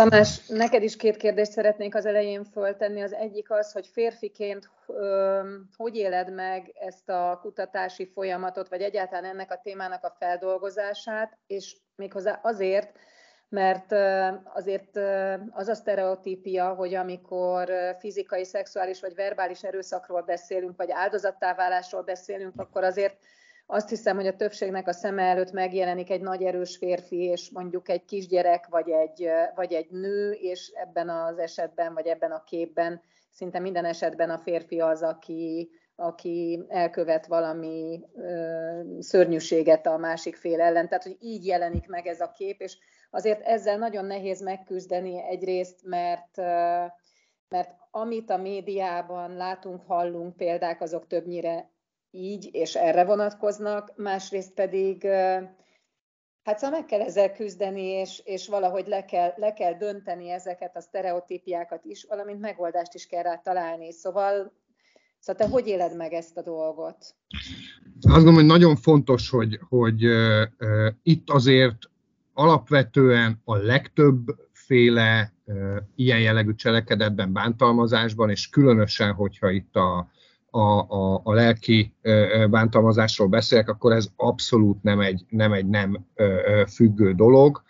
Tamás, 0.00 0.46
neked 0.46 0.82
is 0.82 0.96
két 0.96 1.16
kérdést 1.16 1.50
szeretnék 1.50 1.94
az 1.94 2.06
elején 2.06 2.44
föltenni. 2.44 3.02
Az 3.02 3.12
egyik 3.12 3.50
az, 3.50 3.72
hogy 3.72 3.86
férfiként 3.86 4.70
hogy 5.76 5.96
éled 5.96 6.32
meg 6.32 6.72
ezt 6.74 7.08
a 7.08 7.38
kutatási 7.42 8.10
folyamatot, 8.14 8.68
vagy 8.68 8.82
egyáltalán 8.82 9.24
ennek 9.24 9.50
a 9.52 9.60
témának 9.62 10.04
a 10.04 10.16
feldolgozását, 10.18 11.38
és 11.46 11.76
méghozzá 11.96 12.40
azért, 12.42 12.98
mert 13.48 13.92
azért 14.54 14.96
az 15.50 15.68
a 15.68 15.74
sztereotípia, 15.74 16.74
hogy 16.74 16.94
amikor 16.94 17.72
fizikai, 17.98 18.44
szexuális 18.44 19.00
vagy 19.00 19.14
verbális 19.14 19.62
erőszakról 19.62 20.22
beszélünk, 20.22 20.76
vagy 20.76 20.90
áldozattáválásról 20.90 22.02
beszélünk, 22.02 22.60
akkor 22.60 22.84
azért 22.84 23.16
azt 23.72 23.88
hiszem, 23.88 24.16
hogy 24.16 24.26
a 24.26 24.36
többségnek 24.36 24.88
a 24.88 24.92
szeme 24.92 25.22
előtt 25.22 25.52
megjelenik 25.52 26.10
egy 26.10 26.20
nagy 26.20 26.42
erős 26.42 26.76
férfi, 26.76 27.22
és 27.22 27.50
mondjuk 27.50 27.88
egy 27.88 28.04
kisgyerek, 28.04 28.66
vagy 28.68 28.90
egy, 28.90 29.28
vagy 29.54 29.72
egy 29.72 29.90
nő, 29.90 30.30
és 30.30 30.72
ebben 30.74 31.08
az 31.08 31.38
esetben, 31.38 31.94
vagy 31.94 32.06
ebben 32.06 32.30
a 32.30 32.44
képben 32.44 33.00
szinte 33.30 33.58
minden 33.58 33.84
esetben 33.84 34.30
a 34.30 34.38
férfi 34.38 34.80
az, 34.80 35.02
aki, 35.02 35.70
aki 35.96 36.64
elkövet 36.68 37.26
valami 37.26 38.00
ö, 38.14 38.80
szörnyűséget 38.98 39.86
a 39.86 39.96
másik 39.96 40.36
fél 40.36 40.60
ellen. 40.60 40.88
Tehát, 40.88 41.04
hogy 41.04 41.16
így 41.20 41.46
jelenik 41.46 41.86
meg 41.86 42.06
ez 42.06 42.20
a 42.20 42.32
kép, 42.32 42.60
és 42.60 42.78
azért 43.10 43.42
ezzel 43.42 43.78
nagyon 43.78 44.04
nehéz 44.04 44.42
megküzdeni 44.42 45.22
egyrészt, 45.22 45.84
mert, 45.84 46.36
mert 47.48 47.70
amit 47.90 48.30
a 48.30 48.36
médiában 48.36 49.36
látunk, 49.36 49.82
hallunk 49.86 50.36
példák, 50.36 50.80
azok 50.80 51.06
többnyire 51.06 51.69
így 52.10 52.48
és 52.52 52.74
erre 52.74 53.04
vonatkoznak, 53.04 53.92
másrészt 53.96 54.54
pedig 54.54 55.06
hát 56.42 56.58
szóval 56.58 56.78
meg 56.78 56.88
kell 56.88 57.00
ezzel 57.00 57.32
küzdeni, 57.32 57.82
és, 57.82 58.22
és 58.24 58.48
valahogy 58.48 58.86
le 58.86 59.04
kell, 59.04 59.32
le 59.36 59.52
kell 59.52 59.74
dönteni 59.74 60.30
ezeket 60.30 60.76
a 60.76 60.80
sztereotípiákat 60.80 61.84
is, 61.84 62.04
valamint 62.08 62.40
megoldást 62.40 62.94
is 62.94 63.06
kell 63.06 63.22
rá 63.22 63.36
találni. 63.36 63.92
Szóval, 63.92 64.52
szóval 65.18 65.46
te 65.46 65.52
hogy 65.52 65.66
éled 65.66 65.96
meg 65.96 66.12
ezt 66.12 66.36
a 66.36 66.42
dolgot? 66.42 66.96
Azt 68.00 68.14
gondolom, 68.14 68.34
hogy 68.34 68.44
nagyon 68.44 68.76
fontos, 68.76 69.30
hogy, 69.30 69.58
hogy 69.68 70.06
uh, 70.06 70.42
uh, 70.58 70.86
itt 71.02 71.30
azért 71.30 71.78
alapvetően 72.32 73.40
a 73.44 73.56
legtöbb 73.56 74.36
féle 74.52 75.32
uh, 75.44 75.76
ilyen 75.94 76.20
jellegű 76.20 76.54
cselekedetben, 76.54 77.32
bántalmazásban, 77.32 78.30
és 78.30 78.48
különösen, 78.48 79.12
hogyha 79.12 79.50
itt 79.50 79.76
a, 79.76 80.10
a, 80.50 80.78
a, 80.80 81.20
a 81.24 81.32
lelki 81.32 81.94
bántalmazásról 82.50 83.28
beszélek, 83.28 83.68
akkor 83.68 83.92
ez 83.92 84.08
abszolút 84.16 84.82
nem 84.82 85.00
egy 85.00 85.24
nem, 85.28 85.52
egy 85.52 85.66
nem 85.66 86.06
függő 86.68 87.12
dolog 87.12 87.62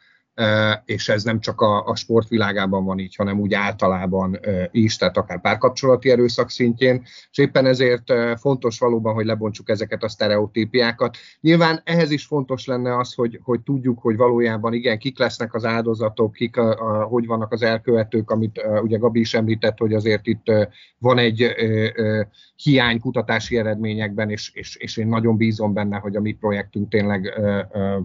és 0.84 1.08
ez 1.08 1.22
nem 1.22 1.40
csak 1.40 1.60
a, 1.60 1.86
a 1.86 1.96
sportvilágában 1.96 2.84
van 2.84 2.98
így, 2.98 3.14
hanem 3.14 3.40
úgy 3.40 3.54
általában 3.54 4.38
is, 4.70 4.96
tehát 4.96 5.16
akár 5.16 5.40
párkapcsolati 5.40 6.10
erőszak 6.10 6.50
szintjén, 6.50 7.02
és 7.30 7.38
éppen 7.38 7.66
ezért 7.66 8.12
fontos 8.38 8.78
valóban, 8.78 9.14
hogy 9.14 9.26
lebontsuk 9.26 9.68
ezeket 9.68 10.02
a 10.02 10.08
sztereotípiákat. 10.08 11.16
Nyilván 11.40 11.80
ehhez 11.84 12.10
is 12.10 12.24
fontos 12.24 12.66
lenne 12.66 12.96
az, 12.96 13.14
hogy, 13.14 13.40
hogy 13.42 13.60
tudjuk, 13.60 13.98
hogy 13.98 14.16
valójában 14.16 14.72
igen, 14.72 14.98
kik 14.98 15.18
lesznek 15.18 15.54
az 15.54 15.64
áldozatok, 15.64 16.32
kik 16.32 16.56
a, 16.56 16.70
a, 16.70 17.04
hogy 17.04 17.26
vannak 17.26 17.52
az 17.52 17.62
elkövetők, 17.62 18.30
amit 18.30 18.62
ugye 18.82 18.98
Gabi 18.98 19.20
is 19.20 19.34
említett, 19.34 19.78
hogy 19.78 19.94
azért 19.94 20.26
itt 20.26 20.52
van 20.98 21.18
egy 21.18 21.42
ö, 21.42 22.20
hiány 22.62 23.00
kutatási 23.00 23.56
eredményekben, 23.56 24.30
és, 24.30 24.50
és, 24.54 24.76
és 24.76 24.96
én 24.96 25.06
nagyon 25.06 25.36
bízom 25.36 25.72
benne, 25.72 25.96
hogy 25.96 26.16
a 26.16 26.20
mi 26.20 26.32
projektünk 26.32 26.88
tényleg, 26.88 27.40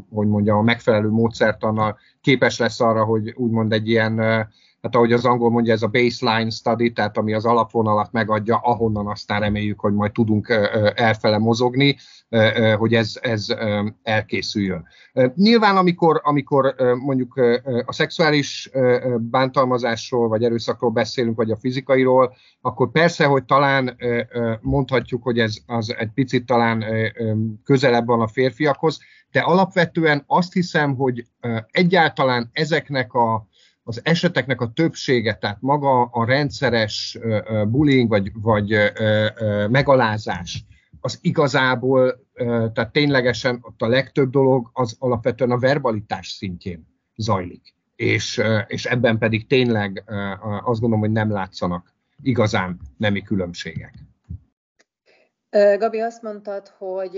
hogy 0.10 0.28
mondjam, 0.28 0.58
a 0.58 0.62
megfelelő 0.62 1.10
módszertannal 1.10 1.98
képes 2.26 2.58
lesz 2.58 2.80
arra, 2.80 3.04
hogy 3.04 3.34
úgymond 3.36 3.74
egy 3.74 3.90
ilyen, 3.90 4.22
hát 4.86 4.96
ahogy 4.96 5.14
az 5.14 5.26
angol 5.26 5.50
mondja, 5.50 5.74
ez 5.74 5.82
a 5.82 5.88
baseline 5.88 6.50
study, 6.50 6.92
tehát 6.92 7.18
ami 7.18 7.34
az 7.34 7.46
alapvonalat 7.46 8.12
megadja, 8.12 8.58
ahonnan 8.58 9.08
aztán 9.08 9.40
reméljük, 9.40 9.80
hogy 9.80 9.94
majd 9.94 10.12
tudunk 10.12 10.50
elfele 10.96 11.38
mozogni, 11.38 11.98
hogy 12.78 12.94
ez, 12.94 13.20
ez 13.22 13.48
elkészüljön. 14.04 14.88
Nyilván, 15.36 15.78
amikor, 15.78 16.22
amikor 16.24 16.76
mondjuk 17.00 17.40
a 17.86 17.94
szexuális 17.94 18.70
bántalmazásról, 19.20 20.28
vagy 20.28 20.44
erőszakról 20.44 20.92
beszélünk, 20.92 21.36
vagy 21.36 21.52
a 21.52 21.58
fizikairól, 21.58 22.36
akkor 22.62 22.92
persze, 22.92 23.26
hogy 23.26 23.44
talán 23.44 23.98
mondhatjuk, 24.62 25.24
hogy 25.24 25.40
ez 25.40 25.56
az 25.66 25.96
egy 25.98 26.12
picit 26.14 26.46
talán 26.46 26.84
közelebb 27.64 28.06
van 28.06 28.22
a 28.22 28.28
férfiakhoz, 28.28 29.00
de 29.32 29.40
alapvetően 29.40 30.24
azt 30.28 30.54
hiszem, 30.54 30.96
hogy 30.96 31.26
egyáltalán 31.72 32.50
ezeknek 32.54 33.14
a, 33.14 33.48
az 33.88 34.02
eseteknek 34.04 34.62
a 34.62 34.72
többsége, 34.72 35.34
tehát 35.34 35.62
maga 35.62 36.04
a 36.04 36.26
rendszeres 36.26 37.18
bullying 37.68 38.10
vagy, 38.10 38.32
vagy 38.34 38.92
megalázás, 39.70 40.66
az 41.00 41.20
igazából, 41.22 42.28
tehát 42.74 42.92
ténylegesen 42.92 43.60
ott 43.62 43.82
a 43.82 43.88
legtöbb 43.88 44.30
dolog 44.30 44.70
az 44.74 44.96
alapvetően 45.00 45.52
a 45.52 45.60
verbalitás 45.60 46.28
szintjén 46.28 46.88
zajlik. 47.16 47.76
És, 47.96 48.42
és 48.68 48.86
ebben 48.86 49.18
pedig 49.18 49.48
tényleg 49.48 50.04
azt 50.64 50.80
gondolom, 50.80 51.00
hogy 51.00 51.12
nem 51.12 51.32
látszanak 51.32 51.94
igazán 52.22 52.80
nemi 52.98 53.22
különbségek. 53.22 53.94
Gabi, 55.56 56.00
azt 56.00 56.22
mondtad, 56.22 56.68
hogy 56.68 57.16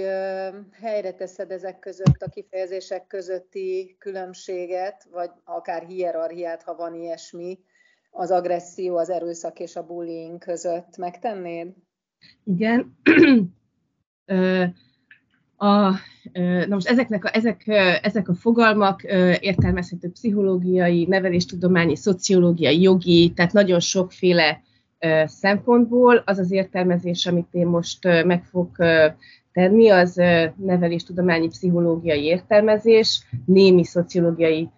helyre 0.72 1.12
teszed 1.12 1.52
ezek 1.52 1.80
között 1.80 2.22
a 2.22 2.30
kifejezések 2.30 3.08
közötti 3.08 3.96
különbséget, 4.00 5.08
vagy 5.12 5.30
akár 5.44 5.84
hierarchiát, 5.84 6.64
ha 6.64 6.76
van 6.76 6.94
ilyesmi, 6.94 7.60
az 8.12 8.32
agresszió, 8.32 8.98
az 8.98 9.10
erőszak 9.10 9.60
és 9.60 9.76
a 9.76 9.86
bullying 9.86 10.38
között. 10.38 10.98
Megtennéd? 10.98 11.74
Igen. 12.44 12.98
a, 15.56 15.92
na 16.68 16.76
most 16.76 16.88
ezeknek 16.88 17.26
a, 17.26 17.36
ezek, 17.36 17.68
ezek 18.02 18.30
a 18.30 18.34
fogalmak 18.34 19.04
értelmezhető 19.40 20.10
pszichológiai, 20.10 21.06
neveléstudományi, 21.06 21.96
szociológiai, 21.96 22.82
jogi, 22.82 23.34
tehát 23.36 23.54
nagyon 23.54 23.80
sokféle 23.80 24.62
szempontból. 25.26 26.22
Az 26.26 26.40
az 26.40 26.52
értelmezés, 26.52 27.26
amit 27.26 27.48
én 27.52 27.68
most 27.68 28.04
meg 28.04 28.44
fog 28.44 28.70
tenni, 29.54 29.90
az 29.90 30.22
neveléstudományi 30.56 31.48
pszichológiai 31.48 32.24
értelmezés, 32.24 33.26
némi 33.46 33.84
szociológiai 33.84 34.70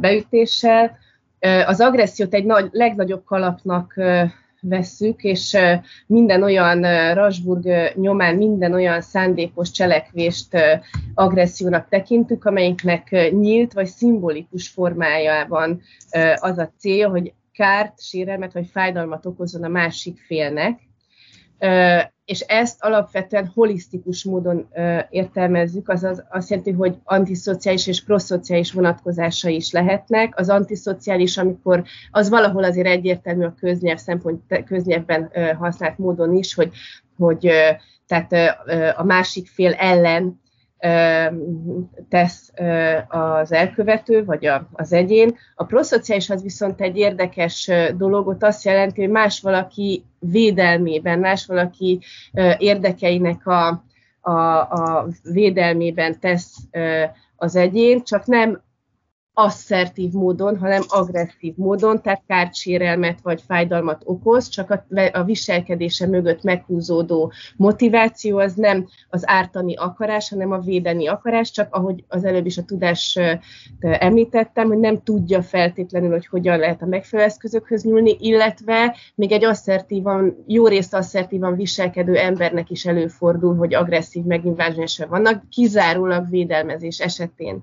beütéssel. 0.00 0.98
Az 1.66 1.80
agressziót 1.80 2.34
egy 2.34 2.44
nagy, 2.44 2.68
legnagyobb 2.72 3.24
kalapnak 3.24 3.94
vesszük, 4.60 5.22
és 5.22 5.56
minden 6.06 6.42
olyan 6.42 6.80
Rasburg 7.14 7.92
nyomán 7.94 8.36
minden 8.36 8.72
olyan 8.72 9.00
szándékos 9.00 9.70
cselekvést 9.70 10.56
agressziónak 11.14 11.88
tekintük, 11.88 12.44
amelyiknek 12.44 13.30
nyílt 13.30 13.72
vagy 13.72 13.86
szimbolikus 13.86 14.68
formájában 14.68 15.80
az 16.34 16.58
a 16.58 16.72
célja, 16.78 17.08
hogy 17.08 17.32
kárt, 17.54 18.02
sérelmet 18.02 18.52
vagy 18.52 18.66
fájdalmat 18.66 19.26
okozzon 19.26 19.64
a 19.64 19.68
másik 19.68 20.18
félnek, 20.26 20.80
és 22.24 22.40
ezt 22.40 22.84
alapvetően 22.84 23.50
holisztikus 23.54 24.24
módon 24.24 24.68
értelmezzük, 25.10 25.88
azaz 25.88 26.24
azt 26.30 26.50
jelenti, 26.50 26.72
hogy 26.72 26.96
antiszociális 27.04 27.86
és 27.86 28.04
proszociális 28.04 28.72
vonatkozása 28.72 29.48
is 29.48 29.72
lehetnek. 29.72 30.38
Az 30.38 30.48
antiszociális, 30.48 31.36
amikor 31.36 31.84
az 32.10 32.28
valahol 32.28 32.64
azért 32.64 32.86
egyértelmű 32.86 33.44
a 33.44 33.54
köznyelv 33.60 33.98
szempont, 33.98 34.64
köznyelvben 34.64 35.30
használt 35.58 35.98
módon 35.98 36.34
is, 36.34 36.54
hogy, 36.54 36.70
hogy 37.16 37.50
tehát 38.06 38.32
a 38.96 39.04
másik 39.04 39.48
fél 39.48 39.72
ellen 39.72 40.42
tesz 42.08 42.52
az 43.08 43.52
elkövető, 43.52 44.24
vagy 44.24 44.50
az 44.72 44.92
egyén. 44.92 45.36
A 45.54 45.64
proszociális 45.64 46.30
az 46.30 46.42
viszont 46.42 46.80
egy 46.80 46.96
érdekes 46.96 47.70
dolog, 47.96 48.36
azt 48.40 48.64
jelenti, 48.64 49.00
hogy 49.00 49.10
más 49.10 49.40
valaki 49.40 50.04
védelmében, 50.18 51.18
más 51.18 51.46
valaki 51.46 52.00
érdekeinek 52.58 53.46
a, 53.46 53.84
a, 54.20 54.32
a 54.58 55.06
védelmében 55.22 56.20
tesz 56.20 56.56
az 57.36 57.56
egyén, 57.56 58.02
csak 58.04 58.26
nem 58.26 58.62
asszertív 59.34 60.12
módon, 60.12 60.58
hanem 60.58 60.82
agresszív 60.88 61.54
módon, 61.56 62.02
tehát 62.02 62.22
kártsérelmet 62.26 63.18
vagy 63.22 63.42
fájdalmat 63.46 64.02
okoz, 64.04 64.48
csak 64.48 64.70
a, 64.70 64.84
a 65.12 65.24
viselkedése 65.24 66.06
mögött 66.06 66.42
meghúzódó 66.42 67.32
motiváció 67.56 68.38
az 68.38 68.54
nem 68.54 68.86
az 69.08 69.22
ártani 69.26 69.76
akarás, 69.76 70.28
hanem 70.28 70.52
a 70.52 70.58
védeni 70.58 71.06
akarás, 71.06 71.50
csak 71.50 71.74
ahogy 71.74 72.04
az 72.08 72.24
előbb 72.24 72.46
is 72.46 72.58
a 72.58 72.64
tudás 72.64 73.18
említettem, 73.80 74.66
hogy 74.66 74.78
nem 74.78 75.02
tudja 75.02 75.42
feltétlenül, 75.42 76.10
hogy 76.10 76.26
hogyan 76.26 76.58
lehet 76.58 76.82
a 76.82 76.86
megfelelő 76.86 77.28
eszközökhöz 77.28 77.84
nyúlni, 77.84 78.16
illetve 78.20 78.96
még 79.14 79.32
egy 79.32 79.44
asszertívan, 79.44 80.44
jó 80.46 80.66
részt 80.66 80.94
asszertívan 80.94 81.56
viselkedő 81.56 82.16
embernek 82.16 82.70
is 82.70 82.86
előfordul, 82.86 83.56
hogy 83.56 83.74
agresszív 83.74 84.24
megnyilvánulása 84.24 85.06
vannak, 85.06 85.48
kizárólag 85.48 86.30
védelmezés 86.30 87.00
esetén. 87.00 87.62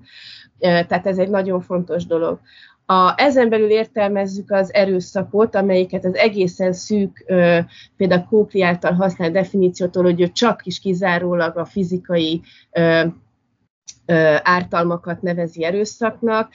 Tehát 0.62 1.06
ez 1.06 1.18
egy 1.18 1.30
nagyon 1.30 1.60
fontos 1.60 2.06
dolog. 2.06 2.40
A, 2.86 3.14
ezen 3.16 3.48
belül 3.48 3.70
értelmezzük 3.70 4.50
az 4.50 4.74
erőszakot, 4.74 5.54
amelyiket 5.54 6.04
az 6.04 6.14
egészen 6.14 6.72
szűk, 6.72 7.24
például 7.96 8.26
Kópli 8.28 8.62
által 8.62 8.92
használt 8.92 9.32
definíciótól, 9.32 10.02
hogy 10.02 10.32
csak 10.32 10.66
is 10.66 10.80
kizárólag 10.80 11.56
a 11.56 11.64
fizikai 11.64 12.40
ártalmakat 14.42 15.22
nevezi 15.22 15.64
erőszaknak, 15.64 16.52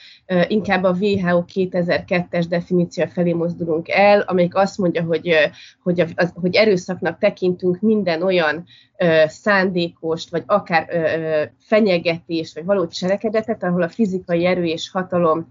inkább 0.47 0.83
a 0.83 0.95
WHO 0.99 1.43
2002-es 1.53 2.45
definíció 2.49 3.05
felé 3.05 3.33
mozdulunk 3.33 3.89
el, 3.89 4.19
amelyik 4.19 4.55
azt 4.55 4.77
mondja, 4.77 5.03
hogy, 5.03 5.35
hogy, 5.83 5.99
az, 6.15 6.31
hogy 6.33 6.55
erőszaknak 6.55 7.17
tekintünk 7.17 7.79
minden 7.79 8.21
olyan 8.21 8.65
szándékost, 9.25 10.29
vagy 10.29 10.43
akár 10.45 10.87
fenyegetést, 11.59 12.55
vagy 12.55 12.65
való 12.65 12.87
cselekedetet, 12.87 13.63
ahol 13.63 13.81
a 13.81 13.89
fizikai 13.89 14.45
erő 14.45 14.63
és 14.63 14.91
hatalom 14.91 15.49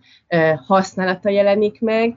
használata 0.67 1.31
jelenik 1.31 1.81
meg, 1.81 2.15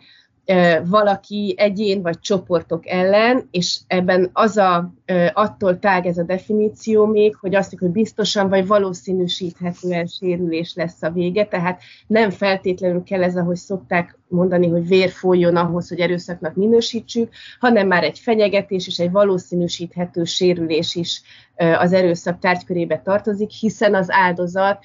valaki 0.86 1.56
egyén 1.58 2.02
vagy 2.02 2.20
csoportok 2.20 2.88
ellen, 2.88 3.48
és 3.52 3.80
ebben 3.88 4.30
az 4.34 4.58
a, 4.58 4.94
attól 5.34 5.80
tág 5.80 6.06
ez 6.06 6.18
a 6.18 6.24
definíció 6.24 7.06
még, 7.06 7.36
hogy 7.36 7.56
azt 7.56 7.72
mondjuk, 7.72 7.92
hogy 7.92 8.02
biztosan 8.02 8.50
vagy 8.50 8.68
valószínűsíthetően 8.68 10.06
sérülés 10.06 10.74
lesz 10.76 11.02
a 11.02 11.10
vége, 11.10 11.46
tehát 11.46 11.82
nem 12.08 12.30
feltétlenül 12.30 13.04
kell 13.04 13.24
ez, 13.24 13.38
ahogy 13.38 13.56
szokták 13.56 14.18
mondani, 14.28 14.68
hogy 14.68 14.88
vér 14.88 15.10
folyjon 15.10 15.56
ahhoz, 15.56 15.90
hogy 15.90 16.00
erőszaknak 16.00 16.56
minősítsük, 16.56 17.30
hanem 17.60 17.88
már 17.88 18.04
egy 18.04 18.20
fenyegetés 18.20 18.88
és 18.88 18.98
egy 18.98 19.12
valószínűsíthető 19.12 20.24
sérülés 20.24 20.96
is 20.96 21.22
az 21.56 21.94
erőszak 21.94 22.40
tárgykörébe 22.40 23.02
tartozik, 23.02 23.50
hiszen 23.50 23.96
az 23.96 24.08
áldozat 24.12 24.84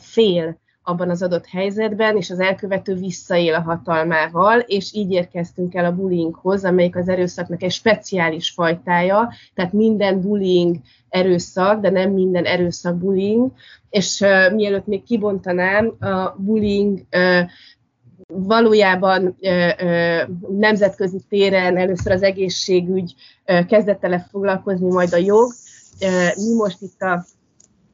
fél 0.00 0.58
abban 0.88 1.10
az 1.10 1.22
adott 1.22 1.46
helyzetben, 1.46 2.16
és 2.16 2.30
az 2.30 2.40
elkövető 2.40 2.94
visszaél 2.94 3.54
a 3.54 3.60
hatalmával, 3.60 4.58
és 4.58 4.92
így 4.94 5.10
érkeztünk 5.10 5.74
el 5.74 5.84
a 5.84 5.94
bullyinghoz, 5.94 6.64
amelyik 6.64 6.96
az 6.96 7.08
erőszaknak 7.08 7.62
egy 7.62 7.70
speciális 7.70 8.50
fajtája, 8.50 9.32
tehát 9.54 9.72
minden 9.72 10.20
bullying 10.20 10.76
erőszak, 11.08 11.80
de 11.80 11.90
nem 11.90 12.10
minden 12.10 12.44
erőszak 12.44 12.98
bullying, 12.98 13.52
és 13.90 14.20
uh, 14.20 14.52
mielőtt 14.52 14.86
még 14.86 15.02
kibontanám, 15.02 15.92
a 16.00 16.34
bullying 16.38 17.00
uh, 17.12 17.50
valójában 18.26 19.36
ö, 19.40 19.68
ö, 19.78 20.22
nemzetközi 20.58 21.20
téren 21.28 21.76
először 21.76 22.12
az 22.12 22.22
egészségügy 22.22 23.14
ö, 23.44 23.64
kezdett 23.64 24.04
el 24.04 24.26
foglalkozni, 24.30 24.88
majd 24.88 25.12
a 25.12 25.16
jog. 25.16 25.52
Mi 26.36 26.54
most 26.54 26.82
itt 26.82 27.00
a 27.00 27.24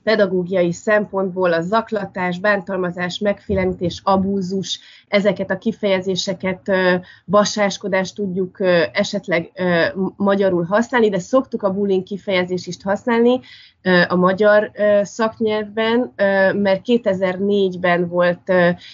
pedagógiai 0.02 0.73
szempontból 0.73 1.52
a 1.52 1.61
zaklatás, 1.61 2.38
bántalmazás, 2.38 3.18
megfélemlítés, 3.18 4.00
abúzus, 4.04 4.80
ezeket 5.09 5.50
a 5.50 5.59
kifejezéseket, 5.59 6.71
basáskodást 7.25 8.14
tudjuk 8.14 8.61
esetleg 8.92 9.52
magyarul 10.16 10.64
használni, 10.64 11.09
de 11.09 11.18
szoktuk 11.18 11.62
a 11.62 11.73
bullying 11.73 12.02
kifejezést 12.02 12.66
is 12.66 12.76
használni 12.82 13.40
a 14.08 14.14
magyar 14.16 14.70
szaknyelvben, 15.02 16.12
mert 16.54 16.80
2004-ben 16.84 18.08
volt 18.08 18.52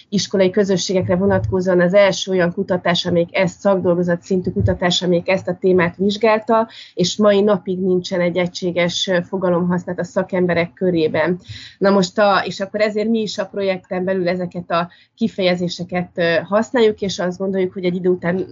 iskolai 0.08 0.50
közösségekre 0.50 1.16
vonatkozóan 1.16 1.80
az 1.80 1.94
első 1.94 2.30
olyan 2.30 2.52
kutatás, 2.52 3.06
amelyik 3.06 3.36
ezt 3.36 3.60
szakdolgozat 3.60 4.22
szintű 4.22 4.50
kutatás, 4.50 5.02
amelyik 5.02 5.28
ezt 5.28 5.48
a 5.48 5.56
témát 5.60 5.96
vizsgálta, 5.96 6.68
és 6.94 7.16
mai 7.16 7.40
napig 7.40 7.78
nincsen 7.78 8.20
egy 8.20 8.36
egységes 8.36 9.10
fogalomhasználat 9.28 10.00
a 10.00 10.04
szakemberek 10.04 10.72
körében. 10.72 11.38
Na 11.78 11.90
most, 11.90 12.18
a, 12.18 12.42
és 12.46 12.60
akkor 12.60 12.80
ezért 12.80 13.08
mi 13.08 13.20
is 13.20 13.38
a 13.38 13.46
projekten 13.46 14.04
belül 14.04 14.28
ezeket 14.28 14.70
a 14.70 14.90
kifejezéseket 15.14 16.22
használjuk, 16.44 17.00
és 17.00 17.18
azt 17.18 17.38
gondoljuk, 17.38 17.72
hogy 17.72 17.84
egy 17.84 17.94
idő 17.94 18.08
után 18.08 18.46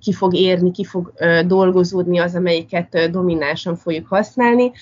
ki 0.00 0.12
fog 0.12 0.34
érni, 0.34 0.70
ki 0.70 0.84
fog 0.84 1.12
dolgozódni 1.46 2.18
az, 2.18 2.34
amelyiket 2.34 3.10
dominánsan 3.10 3.76
fogjuk 3.76 4.06
használni. 4.06 4.72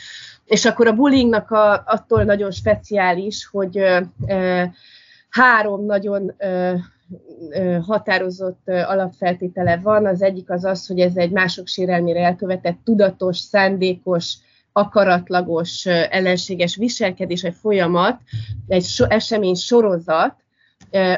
És 0.49 0.65
akkor 0.65 0.87
a 0.87 0.93
bullyingnak 0.93 1.51
a, 1.51 1.83
attól 1.87 2.25
nagyon 2.25 2.51
speciális, 2.51 3.47
hogy 3.47 3.81
három 5.29 5.85
nagyon 5.85 6.35
határozott 7.87 8.69
alapfeltétele 8.69 9.77
van. 9.77 10.07
Az 10.07 10.23
egyik 10.23 10.51
az 10.51 10.65
az, 10.65 10.87
hogy 10.87 11.01
ez 11.01 11.17
egy 11.17 11.31
mások 11.31 11.67
sérelmére 11.67 12.25
elkövetett 12.25 12.79
tudatos, 12.85 13.39
szándékos, 13.39 14.35
akaratlagos, 14.73 15.87
ellenséges 15.87 16.77
viselkedés, 16.77 17.43
egy 17.43 17.55
folyamat, 17.61 18.21
egy 18.67 18.85
so, 18.85 19.05
esemény 19.09 19.55
sorozat, 19.55 20.35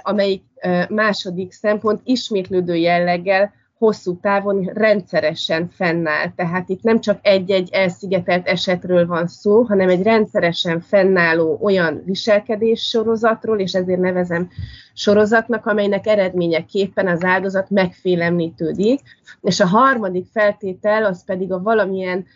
amelyik 0.03 0.43
második 0.89 1.53
szempont 1.53 2.01
ismétlődő 2.05 2.75
jelleggel 2.75 3.53
hosszú 3.81 4.19
távon 4.21 4.71
rendszeresen 4.75 5.69
fennáll. 5.69 6.33
Tehát 6.37 6.69
itt 6.69 6.83
nem 6.83 7.01
csak 7.01 7.19
egy-egy 7.23 7.69
elszigetelt 7.73 8.47
esetről 8.47 9.07
van 9.07 9.27
szó, 9.27 9.63
hanem 9.63 9.89
egy 9.89 10.03
rendszeresen 10.03 10.81
fennálló 10.81 11.59
olyan 11.63 12.03
viselkedés 12.05 12.81
sorozatról, 12.81 13.59
és 13.59 13.73
ezért 13.73 14.01
nevezem 14.01 14.49
sorozatnak, 14.93 15.67
amelynek 15.67 16.07
eredményeképpen 16.07 17.07
az 17.07 17.25
áldozat 17.25 17.71
megfélemlítődik. 17.71 19.01
És 19.43 19.61
a 19.61 19.67
harmadik 19.67 20.27
feltétel 20.33 21.05
az 21.05 21.25
pedig 21.25 21.53
a 21.53 21.63
valamilyen 21.63 22.27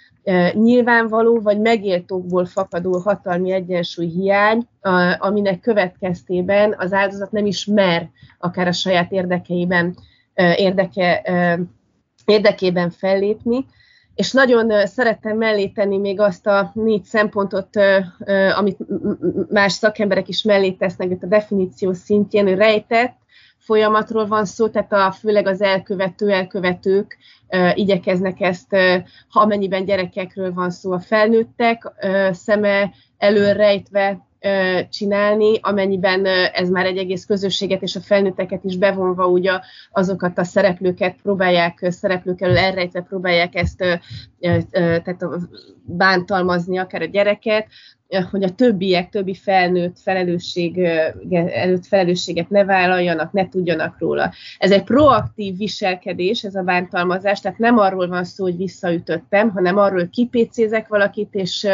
nyilvánvaló 0.53 1.41
vagy 1.41 1.61
megéltókból 1.61 2.45
fakadó 2.45 2.99
hatalmi 2.99 3.53
egyensúly 3.53 4.07
hiány, 4.07 4.69
aminek 5.19 5.61
következtében 5.61 6.75
az 6.79 6.93
áldozat 6.93 7.33
nem 7.33 7.47
is 7.47 7.65
mer 7.65 8.09
akár 8.39 8.67
a 8.67 8.73
saját 8.73 9.13
érdekeiben, 9.13 9.97
érdeke, 10.35 11.23
érdekében 12.25 12.91
fellépni, 12.91 13.67
és 14.15 14.33
nagyon 14.33 14.87
szerettem 14.87 15.37
mellé 15.37 15.67
tenni 15.67 15.99
még 15.99 16.21
azt 16.21 16.47
a 16.47 16.71
négy 16.75 17.05
szempontot, 17.05 17.69
amit 18.55 18.79
más 19.51 19.73
szakemberek 19.73 20.29
is 20.29 20.43
mellé 20.43 20.71
tesznek 20.71 21.11
itt 21.11 21.23
a 21.23 21.27
definíció 21.27 21.93
szintjén, 21.93 22.57
rejtett, 22.57 23.17
folyamatról 23.59 24.27
van 24.27 24.45
szó, 24.45 24.69
tehát 24.69 24.93
a, 24.93 25.13
főleg 25.13 25.47
az 25.47 25.61
elkövető 25.61 26.31
elkövetők 26.31 27.17
igyekeznek 27.75 28.41
ezt, 28.41 28.77
ha 29.29 29.41
amennyiben 29.41 29.85
gyerekekről 29.85 30.53
van 30.53 30.71
szó, 30.71 30.93
a 30.93 31.01
felnőttek 31.01 31.93
szeme 32.31 32.91
előrejtve 33.19 34.27
csinálni, 34.91 35.59
amennyiben 35.61 36.27
ez 36.53 36.69
már 36.69 36.87
egy 36.87 36.97
egész 36.97 37.25
közösséget 37.25 37.83
és 37.83 37.97
a 37.97 38.01
felnőtteket 38.01 38.65
is 38.65 38.77
bevonva 38.77 39.27
ugye 39.27 39.53
azokat 39.93 40.39
a 40.39 40.45
szereplőket 40.45 41.17
próbálják, 41.23 41.87
szereplők 41.91 42.41
elől 42.41 42.59
elrejtve 42.59 43.01
próbálják 43.01 43.55
ezt 43.55 43.77
tehát 44.73 45.25
bántalmazni 45.83 46.79
akár 46.79 47.03
a 47.03 47.05
gyereket, 47.05 47.67
hogy 48.23 48.43
a 48.43 48.55
többiek, 48.55 49.09
többi 49.09 49.35
felnőtt 49.35 49.99
felelősség, 49.99 50.79
előtt 51.31 51.87
felelősséget 51.87 52.51
ne 52.51 52.65
vállaljanak, 52.65 53.33
ne 53.33 53.49
tudjanak 53.49 53.99
róla. 53.99 54.33
Ez 54.59 54.71
egy 54.71 54.85
proaktív 54.85 55.57
viselkedés, 55.57 56.43
ez 56.43 56.55
a 56.55 56.63
bántalmazás, 56.63 57.41
tehát 57.41 57.59
nem 57.59 57.79
arról 57.79 58.09
van 58.09 58.25
szó, 58.25 58.45
hogy 58.45 58.57
visszaütöttem, 58.57 59.51
hanem 59.51 59.77
arról, 59.77 60.09
kipécézek 60.09 60.89
valakit, 60.89 61.35
és 61.35 61.67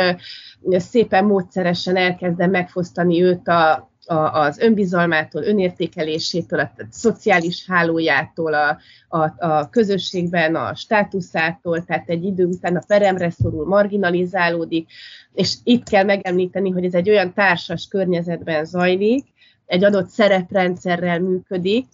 szépen 0.71 1.25
módszeresen 1.25 1.97
elkezdem 1.97 2.51
megfosztani 2.51 3.23
őt 3.23 3.49
a, 3.49 3.90
a, 4.11 4.41
az 4.41 4.59
önbizalmától, 4.59 5.43
önértékelésétől, 5.43 6.61
a, 6.61 6.73
a 6.77 6.87
szociális 6.91 7.67
hálójától, 7.69 8.55
a, 8.55 8.79
a, 9.09 9.47
a 9.47 9.69
közösségben, 9.69 10.55
a 10.55 10.75
státuszától, 10.75 11.85
tehát 11.85 12.09
egy 12.09 12.25
idő 12.25 12.45
után 12.45 12.77
a 12.77 12.83
peremre 12.87 13.31
szorul, 13.31 13.67
marginalizálódik, 13.67 14.89
és 15.33 15.55
itt 15.65 15.89
kell 15.89 16.05
megemlíteni, 16.05 16.71
hogy 16.71 16.85
ez 16.85 16.95
egy 16.95 17.11
olyan 17.11 17.33
társas 17.33 17.87
környezetben 17.89 18.65
zajlik, 18.65 19.27
egy 19.67 19.85
adott 19.85 20.09
szereprendszerrel 20.09 21.21
működik, 21.21 21.87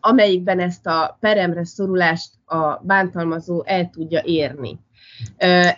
amelyikben 0.00 0.60
ezt 0.60 0.86
a 0.86 1.16
peremre 1.20 1.64
szorulást 1.64 2.30
a 2.44 2.80
bántalmazó 2.82 3.62
el 3.64 3.90
tudja 3.90 4.22
érni. 4.24 4.78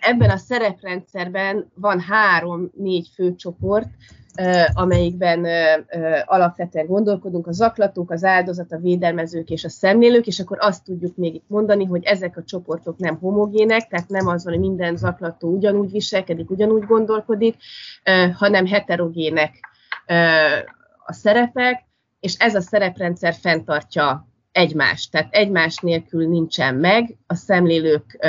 Ebben 0.00 0.30
a 0.30 0.36
szereprendszerben 0.36 1.70
van 1.74 2.00
három-négy 2.00 3.08
főcsoport, 3.14 3.88
amelyikben 4.72 5.46
alapvetően 6.24 6.86
gondolkodunk, 6.86 7.46
a 7.46 7.52
zaklatók, 7.52 8.10
az 8.10 8.24
áldozat, 8.24 8.72
a 8.72 8.78
védelmezők 8.78 9.50
és 9.50 9.64
a 9.64 9.68
szemlélők, 9.68 10.26
és 10.26 10.40
akkor 10.40 10.58
azt 10.60 10.84
tudjuk 10.84 11.16
még 11.16 11.34
itt 11.34 11.48
mondani, 11.48 11.84
hogy 11.84 12.04
ezek 12.04 12.36
a 12.36 12.44
csoportok 12.44 12.98
nem 12.98 13.18
homogének, 13.18 13.88
tehát 13.88 14.08
nem 14.08 14.26
az 14.26 14.44
van, 14.44 14.52
hogy 14.52 14.62
minden 14.62 14.96
zaklató 14.96 15.48
ugyanúgy 15.48 15.90
viselkedik, 15.90 16.50
ugyanúgy 16.50 16.84
gondolkodik, 16.84 17.56
hanem 18.34 18.66
heterogének 18.66 19.54
a 21.04 21.12
szerepek, 21.12 21.84
és 22.20 22.34
ez 22.38 22.54
a 22.54 22.60
szereprendszer 22.60 23.34
fenntartja 23.34 24.28
egymást. 24.52 25.10
Tehát 25.10 25.34
egymás 25.34 25.76
nélkül 25.76 26.28
nincsen 26.28 26.74
meg, 26.74 27.16
a 27.26 27.34
szemlélők 27.34 28.26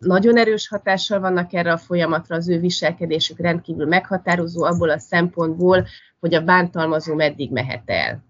nagyon 0.00 0.36
erős 0.36 0.68
hatással 0.68 1.20
vannak 1.20 1.52
erre 1.52 1.72
a 1.72 1.78
folyamatra, 1.78 2.36
az 2.36 2.48
ő 2.48 2.58
viselkedésük 2.58 3.38
rendkívül 3.38 3.86
meghatározó 3.86 4.64
abból 4.64 4.90
a 4.90 4.98
szempontból, 4.98 5.86
hogy 6.20 6.34
a 6.34 6.44
bántalmazó 6.44 7.14
meddig 7.14 7.52
mehet 7.52 7.82
el. 7.86 8.24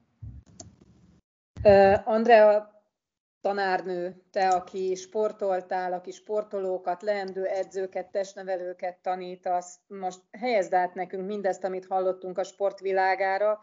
Uh, 1.62 2.09
Andrea, 2.09 2.70
tanárnő, 3.40 4.22
te, 4.30 4.48
aki 4.48 4.94
sportoltál, 4.94 5.92
aki 5.92 6.11
sportolókat, 6.11 7.02
leendő 7.02 7.44
edzőket, 7.44 8.11
testnevelőket 8.11 8.98
tanítasz, 9.02 9.78
most 9.87 10.20
helyezd 10.30 10.74
át 10.74 10.94
nekünk 10.94 11.26
mindezt, 11.26 11.64
amit 11.64 11.87
hallottunk 11.87 12.38
a 12.38 12.44
sportvilágára, 12.44 13.61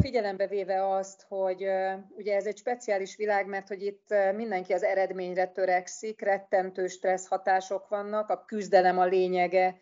Figyelembe 0.00 0.46
véve 0.46 0.88
azt, 0.88 1.24
hogy 1.28 1.66
ugye 2.08 2.34
ez 2.34 2.46
egy 2.46 2.56
speciális 2.56 3.16
világ, 3.16 3.46
mert 3.46 3.68
hogy 3.68 3.82
itt 3.82 4.14
mindenki 4.34 4.72
az 4.72 4.82
eredményre 4.82 5.46
törekszik, 5.46 6.20
rettentő 6.20 6.86
stressz 6.86 7.26
hatások 7.26 7.88
vannak, 7.88 8.28
a 8.28 8.44
küzdelem 8.44 8.98
a 8.98 9.04
lényege 9.04 9.78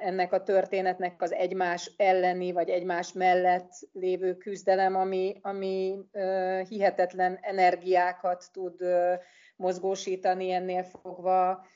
ennek 0.00 0.32
a 0.32 0.42
történetnek 0.42 1.22
az 1.22 1.32
egymás 1.32 1.92
elleni, 1.96 2.52
vagy 2.52 2.68
egymás 2.68 3.12
mellett 3.12 3.70
lévő 3.92 4.36
küzdelem, 4.36 4.96
ami, 4.96 5.38
ami 5.42 5.98
hihetetlen 6.68 7.38
energiákat 7.40 8.44
tud 8.52 8.74
mozgósítani 9.56 10.50
ennél 10.50 10.82
fogva, 10.82 11.66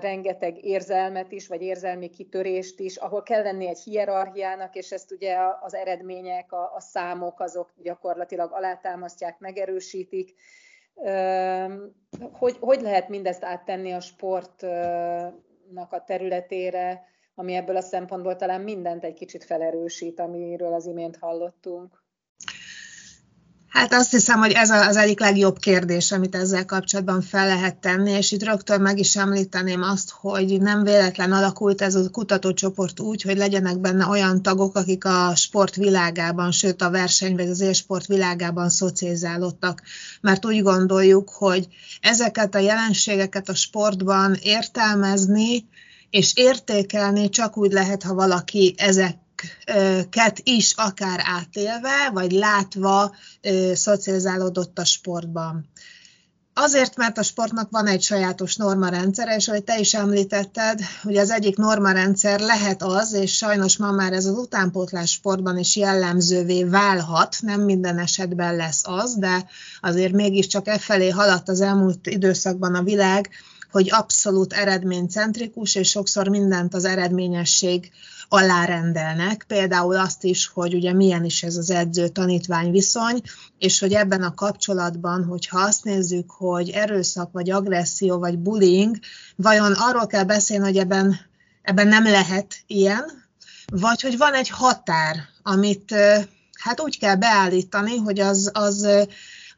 rengeteg 0.00 0.64
érzelmet 0.64 1.32
is, 1.32 1.48
vagy 1.48 1.62
érzelmi 1.62 2.08
kitörést 2.08 2.80
is, 2.80 2.96
ahol 2.96 3.22
kell 3.22 3.42
lenni 3.42 3.66
egy 3.66 3.78
hierarchiának, 3.78 4.74
és 4.74 4.92
ezt 4.92 5.12
ugye 5.12 5.36
az 5.60 5.74
eredmények, 5.74 6.52
a, 6.52 6.74
a 6.74 6.80
számok, 6.80 7.40
azok 7.40 7.72
gyakorlatilag 7.82 8.52
alátámasztják, 8.52 9.38
megerősítik. 9.38 10.34
Hogy, 12.32 12.56
hogy 12.60 12.80
lehet 12.80 13.08
mindezt 13.08 13.44
áttenni 13.44 13.92
a 13.92 14.00
sportnak 14.00 15.92
a 15.92 16.04
területére, 16.06 17.04
ami 17.34 17.54
ebből 17.54 17.76
a 17.76 17.80
szempontból 17.80 18.36
talán 18.36 18.60
mindent 18.60 19.04
egy 19.04 19.14
kicsit 19.14 19.44
felerősít, 19.44 20.20
amiről 20.20 20.72
az 20.72 20.86
imént 20.86 21.16
hallottunk? 21.16 22.06
Hát 23.68 23.92
azt 23.92 24.10
hiszem, 24.10 24.38
hogy 24.38 24.52
ez 24.52 24.70
az 24.70 24.96
egyik 24.96 25.20
legjobb 25.20 25.58
kérdés, 25.58 26.12
amit 26.12 26.34
ezzel 26.34 26.64
kapcsolatban 26.64 27.22
fel 27.22 27.46
lehet 27.46 27.76
tenni, 27.76 28.10
és 28.10 28.32
itt 28.32 28.42
rögtön 28.42 28.80
meg 28.80 28.98
is 28.98 29.16
említeném 29.16 29.82
azt, 29.82 30.10
hogy 30.10 30.60
nem 30.60 30.82
véletlen 30.82 31.32
alakult 31.32 31.82
ez 31.82 31.94
a 31.94 32.10
kutatócsoport 32.10 33.00
úgy, 33.00 33.22
hogy 33.22 33.36
legyenek 33.36 33.78
benne 33.78 34.06
olyan 34.06 34.42
tagok, 34.42 34.76
akik 34.76 35.04
a 35.04 35.32
sport 35.34 35.74
világában, 35.74 36.50
sőt 36.50 36.82
a 36.82 36.90
verseny 36.90 37.36
vagy 37.36 37.48
az 37.48 37.60
élsport 37.60 38.06
világában 38.06 38.68
szocializálódtak, 38.68 39.82
mert 40.20 40.46
úgy 40.46 40.62
gondoljuk, 40.62 41.30
hogy 41.30 41.68
ezeket 42.00 42.54
a 42.54 42.58
jelenségeket 42.58 43.48
a 43.48 43.54
sportban 43.54 44.36
értelmezni 44.42 45.64
és 46.10 46.32
értékelni 46.34 47.28
csak 47.28 47.56
úgy 47.56 47.72
lehet, 47.72 48.02
ha 48.02 48.14
valaki 48.14 48.74
ezek 48.76 49.16
ket 50.10 50.40
is 50.42 50.72
akár 50.76 51.20
átélve, 51.24 52.10
vagy 52.12 52.32
látva 52.32 53.14
szocializálódott 53.74 54.78
a 54.78 54.84
sportban. 54.84 55.70
Azért, 56.60 56.96
mert 56.96 57.18
a 57.18 57.22
sportnak 57.22 57.70
van 57.70 57.86
egy 57.86 58.02
sajátos 58.02 58.56
normarendszere, 58.56 59.36
és 59.36 59.48
ahogy 59.48 59.64
te 59.64 59.78
is 59.78 59.94
említetted, 59.94 60.80
hogy 61.02 61.16
az 61.16 61.30
egyik 61.30 61.56
normarendszer 61.56 62.40
lehet 62.40 62.82
az, 62.82 63.12
és 63.12 63.36
sajnos 63.36 63.76
ma 63.76 63.90
már 63.90 64.12
ez 64.12 64.24
az 64.24 64.36
utánpótlás 64.36 65.10
sportban 65.10 65.58
is 65.58 65.76
jellemzővé 65.76 66.64
válhat, 66.64 67.36
nem 67.40 67.60
minden 67.60 67.98
esetben 67.98 68.56
lesz 68.56 68.82
az, 68.84 69.14
de 69.14 69.46
azért 69.80 70.12
mégiscsak 70.12 70.68
e 70.68 70.78
felé 70.78 71.08
haladt 71.08 71.48
az 71.48 71.60
elmúlt 71.60 72.06
időszakban 72.06 72.74
a 72.74 72.82
világ, 72.82 73.30
hogy 73.70 73.88
abszolút 73.90 74.52
eredménycentrikus, 74.52 75.74
és 75.74 75.88
sokszor 75.88 76.28
mindent 76.28 76.74
az 76.74 76.84
eredményesség 76.84 77.90
alárendelnek, 78.28 79.44
például 79.46 79.96
azt 79.96 80.24
is, 80.24 80.46
hogy 80.46 80.74
ugye 80.74 80.92
milyen 80.92 81.24
is 81.24 81.42
ez 81.42 81.56
az 81.56 81.70
edző-tanítvány 81.70 82.70
viszony, 82.70 83.20
és 83.58 83.78
hogy 83.78 83.92
ebben 83.92 84.22
a 84.22 84.34
kapcsolatban, 84.34 85.24
hogyha 85.24 85.60
azt 85.60 85.84
nézzük, 85.84 86.30
hogy 86.30 86.70
erőszak, 86.70 87.32
vagy 87.32 87.50
agresszió, 87.50 88.18
vagy 88.18 88.38
bullying, 88.38 88.96
vajon 89.36 89.72
arról 89.72 90.06
kell 90.06 90.24
beszélni, 90.24 90.64
hogy 90.64 90.76
ebben, 90.76 91.20
ebben 91.62 91.88
nem 91.88 92.04
lehet 92.04 92.56
ilyen, 92.66 93.26
vagy 93.66 94.00
hogy 94.00 94.16
van 94.16 94.34
egy 94.34 94.48
határ, 94.48 95.16
amit 95.42 95.94
hát 96.58 96.80
úgy 96.80 96.98
kell 96.98 97.16
beállítani, 97.16 97.96
hogy 97.96 98.20
az, 98.20 98.50
az 98.52 98.88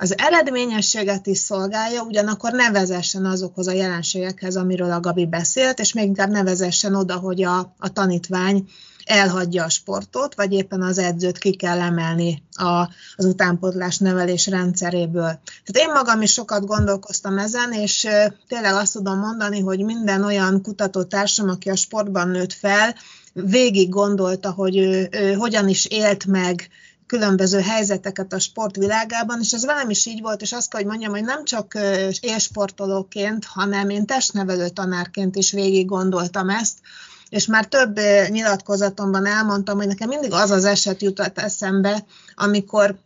az 0.01 0.19
eredményességet 0.19 1.27
is 1.27 1.39
szolgálja, 1.39 2.03
ugyanakkor 2.03 2.53
nevezessen 2.53 3.25
azokhoz 3.25 3.67
a 3.67 3.73
jelenségekhez, 3.73 4.57
amiről 4.57 4.91
a 4.91 5.01
Gabi 5.01 5.27
beszélt, 5.27 5.79
és 5.79 5.93
még 5.93 6.05
inkább 6.05 6.31
nevezessen 6.31 6.95
oda, 6.95 7.17
hogy 7.17 7.43
a, 7.43 7.75
a 7.79 7.93
tanítvány 7.93 8.69
elhagyja 9.05 9.65
a 9.65 9.69
sportot, 9.69 10.35
vagy 10.35 10.53
éppen 10.53 10.83
az 10.83 10.99
edzőt 10.99 11.39
ki 11.39 11.57
kell 11.57 11.81
emelni 11.81 12.43
a, 12.53 12.89
az 13.17 13.25
utánpótlás 13.25 13.99
nevelés 13.99 14.47
rendszeréből. 14.47 15.41
Tehát 15.65 15.89
én 15.89 15.93
magam 15.93 16.23
is 16.23 16.33
sokat 16.33 16.67
gondolkoztam 16.67 17.39
ezen, 17.39 17.73
és 17.73 18.07
tényleg 18.49 18.75
azt 18.75 18.93
tudom 18.93 19.19
mondani, 19.19 19.61
hogy 19.61 19.85
minden 19.85 20.25
olyan 20.25 20.63
kutatótársam, 20.63 21.49
aki 21.49 21.71
a 21.71 21.77
sportban 21.77 22.29
nőtt 22.29 22.53
fel, 22.53 22.95
végig 23.33 23.89
gondolta, 23.89 24.51
hogy 24.51 24.77
ő, 24.77 25.09
ő 25.13 25.33
hogyan 25.33 25.69
is 25.69 25.87
élt 25.87 26.27
meg 26.27 26.71
különböző 27.11 27.61
helyzeteket 27.61 28.33
a 28.33 28.39
sportvilágában, 28.39 29.41
és 29.41 29.53
ez 29.53 29.65
velem 29.65 29.91
is 29.91 30.07
így 30.07 30.21
volt, 30.21 30.43
és 30.43 30.53
azt 30.53 30.71
kell, 30.71 30.81
hogy 30.81 30.89
mondjam, 30.89 31.11
hogy 31.13 31.25
nem 31.25 31.45
csak 31.45 31.79
élsportolóként, 32.21 33.45
hanem 33.45 33.91
én 33.91 34.07
testnevelő 34.07 34.69
tanárként 34.69 35.37
is 35.37 35.53
végig 35.53 35.87
gondoltam 35.87 36.49
ezt, 36.49 36.79
és 37.29 37.47
már 37.47 37.67
több 37.67 37.99
nyilatkozatomban 38.29 39.27
elmondtam, 39.27 39.77
hogy 39.77 39.87
nekem 39.87 40.09
mindig 40.09 40.33
az 40.33 40.51
az 40.51 40.65
eset 40.65 41.03
jutott 41.03 41.39
eszembe, 41.39 42.05
amikor 42.35 42.99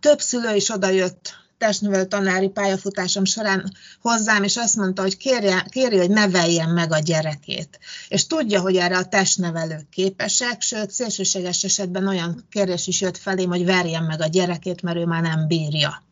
több 0.00 0.20
szülő 0.20 0.54
is 0.54 0.70
odajött 0.70 1.34
testnevelő 1.60 2.04
tanári 2.04 2.48
pályafutásom 2.48 3.24
során 3.24 3.72
hozzám, 4.00 4.42
és 4.42 4.56
azt 4.56 4.76
mondta, 4.76 5.02
hogy 5.02 5.16
kérje, 5.16 5.66
kérje, 5.68 5.98
hogy 5.98 6.10
neveljen 6.10 6.68
meg 6.68 6.92
a 6.92 6.98
gyerekét. 6.98 7.78
És 8.08 8.26
tudja, 8.26 8.60
hogy 8.60 8.76
erre 8.76 8.96
a 8.96 9.04
testnevelők 9.04 9.88
képesek, 9.88 10.60
sőt, 10.60 10.90
szélsőséges 10.90 11.64
esetben 11.64 12.06
olyan 12.06 12.46
kérés 12.50 12.86
is 12.86 13.00
jött 13.00 13.16
felém, 13.16 13.48
hogy 13.48 13.64
verjen 13.64 14.02
meg 14.02 14.20
a 14.20 14.26
gyerekét, 14.26 14.82
mert 14.82 14.96
ő 14.96 15.04
már 15.04 15.22
nem 15.22 15.46
bírja. 15.46 16.02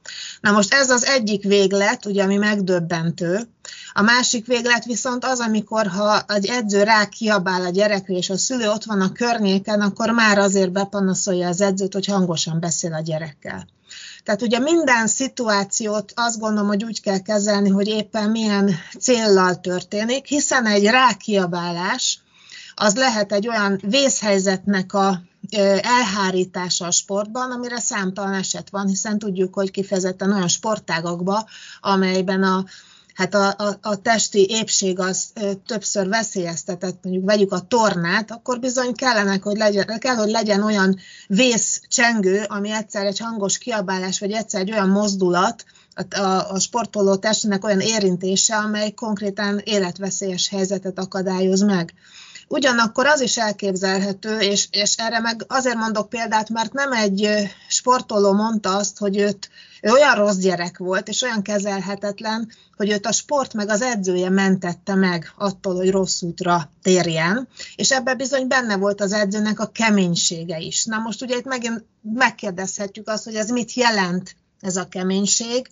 Na 0.40 0.50
most 0.50 0.74
ez 0.74 0.90
az 0.90 1.04
egyik 1.04 1.42
véglet, 1.42 2.06
ugye, 2.06 2.22
ami 2.22 2.37
megdöbbentő. 2.37 3.48
A 3.92 4.02
másik 4.02 4.46
véglet 4.46 4.84
viszont 4.84 5.24
az, 5.24 5.40
amikor 5.40 5.87
ha 5.87 6.24
egy 6.28 6.46
edző 6.46 6.82
rá 6.82 7.04
kiabál 7.04 7.64
a 7.64 7.70
gyerekre, 7.70 8.14
és 8.14 8.30
a 8.30 8.37
szülő 8.37 8.68
ott 8.68 8.84
van 8.84 9.00
a 9.00 9.12
környéken, 9.12 9.80
akkor 9.80 10.11
már 10.11 10.38
azért 10.38 10.72
bepanaszolja 10.72 11.48
az 11.48 11.61
edzőt, 11.61 11.92
hogy 11.92 12.06
hangosan 12.06 12.61
beszél 12.61 12.92
a 12.92 13.00
gyerekkel. 13.00 13.66
Tehát 14.28 14.42
ugye 14.42 14.58
minden 14.58 15.06
szituációt 15.06 16.12
azt 16.16 16.38
gondolom, 16.38 16.68
hogy 16.68 16.84
úgy 16.84 17.00
kell 17.00 17.18
kezelni, 17.18 17.68
hogy 17.68 17.86
éppen 17.86 18.30
milyen 18.30 18.74
céllal 18.98 19.60
történik, 19.60 20.26
hiszen 20.26 20.66
egy 20.66 20.84
rákiabálás 20.84 22.20
az 22.74 22.96
lehet 22.96 23.32
egy 23.32 23.48
olyan 23.48 23.80
vészhelyzetnek 23.82 24.92
a 24.94 25.20
elhárítása 25.82 26.86
a 26.86 26.90
sportban, 26.90 27.50
amire 27.50 27.80
számtalan 27.80 28.34
eset 28.34 28.70
van, 28.70 28.86
hiszen 28.86 29.18
tudjuk, 29.18 29.54
hogy 29.54 29.70
kifejezetten 29.70 30.32
olyan 30.32 30.48
sportágakban, 30.48 31.44
amelyben 31.80 32.42
a 32.42 32.64
hát 33.18 33.35
a, 33.35 33.46
a, 33.48 33.78
a 33.81 33.96
testi 33.96 34.46
épség 34.48 34.98
az 34.98 35.33
többször 35.66 36.09
veszélyeztetett, 36.09 36.98
mondjuk 37.02 37.24
vegyük 37.24 37.52
a 37.52 37.61
tornát, 37.61 38.31
akkor 38.31 38.61
bizony 38.61 38.94
kellene, 38.94 39.38
hogy 39.42 39.57
legyen, 39.57 39.98
kell, 39.98 40.14
hogy 40.14 40.31
legyen 40.31 40.62
olyan 40.62 40.98
vészcsengő, 41.26 42.44
ami 42.48 42.70
egyszer 42.70 43.07
egy 43.07 43.18
hangos 43.18 43.59
kiabálás, 43.59 44.20
vagy 44.20 44.33
egyszer 44.33 44.61
egy 44.61 44.72
olyan 44.72 44.88
mozdulat, 44.88 45.64
a, 46.11 46.24
a, 46.52 46.59
sportoló 46.61 47.16
testének 47.16 47.64
olyan 47.64 47.81
érintése, 47.81 48.57
amely 48.57 48.90
konkrétan 48.90 49.61
életveszélyes 49.64 50.48
helyzetet 50.48 50.98
akadályoz 50.98 51.61
meg. 51.62 51.94
Ugyanakkor 52.48 53.06
az 53.06 53.20
is 53.20 53.37
elképzelhető, 53.37 54.38
és, 54.38 54.68
és 54.70 54.96
erre 54.96 55.20
meg 55.20 55.44
azért 55.48 55.76
mondok 55.76 56.08
példát, 56.08 56.48
mert 56.48 56.72
nem 56.72 56.92
egy 56.92 57.28
sportoló 57.68 58.32
mondta 58.32 58.76
azt, 58.76 58.98
hogy 58.98 59.16
őt, 59.16 59.50
ő 59.82 59.90
olyan 59.90 60.14
rossz 60.14 60.37
gyerek 60.37 60.78
volt, 60.78 61.08
és 61.08 61.22
olyan 61.22 61.42
kezelhetetlen, 61.42 62.52
hogy 62.76 62.90
őt 62.90 63.06
a 63.06 63.12
sport 63.12 63.54
meg 63.54 63.68
az 63.68 63.82
edzője 63.82 64.30
mentette 64.30 64.94
meg 64.94 65.32
attól, 65.37 65.74
hogy 65.74 65.90
rossz 65.90 66.22
útra 66.22 66.70
térjen, 66.82 67.48
és 67.76 67.90
ebben 67.90 68.16
bizony 68.16 68.46
benne 68.46 68.76
volt 68.76 69.00
az 69.00 69.12
edzőnek 69.12 69.61
a 69.61 69.70
keménysége 69.70 70.58
is. 70.58 70.84
Na 70.84 70.98
most 70.98 71.22
ugye 71.22 71.37
itt 71.37 71.44
megint 71.44 71.84
megkérdezhetjük 72.02 73.08
azt, 73.08 73.24
hogy 73.24 73.34
ez 73.34 73.50
mit 73.50 73.72
jelent 73.72 74.37
ez 74.61 74.76
a 74.76 74.88
keménység, 74.88 75.68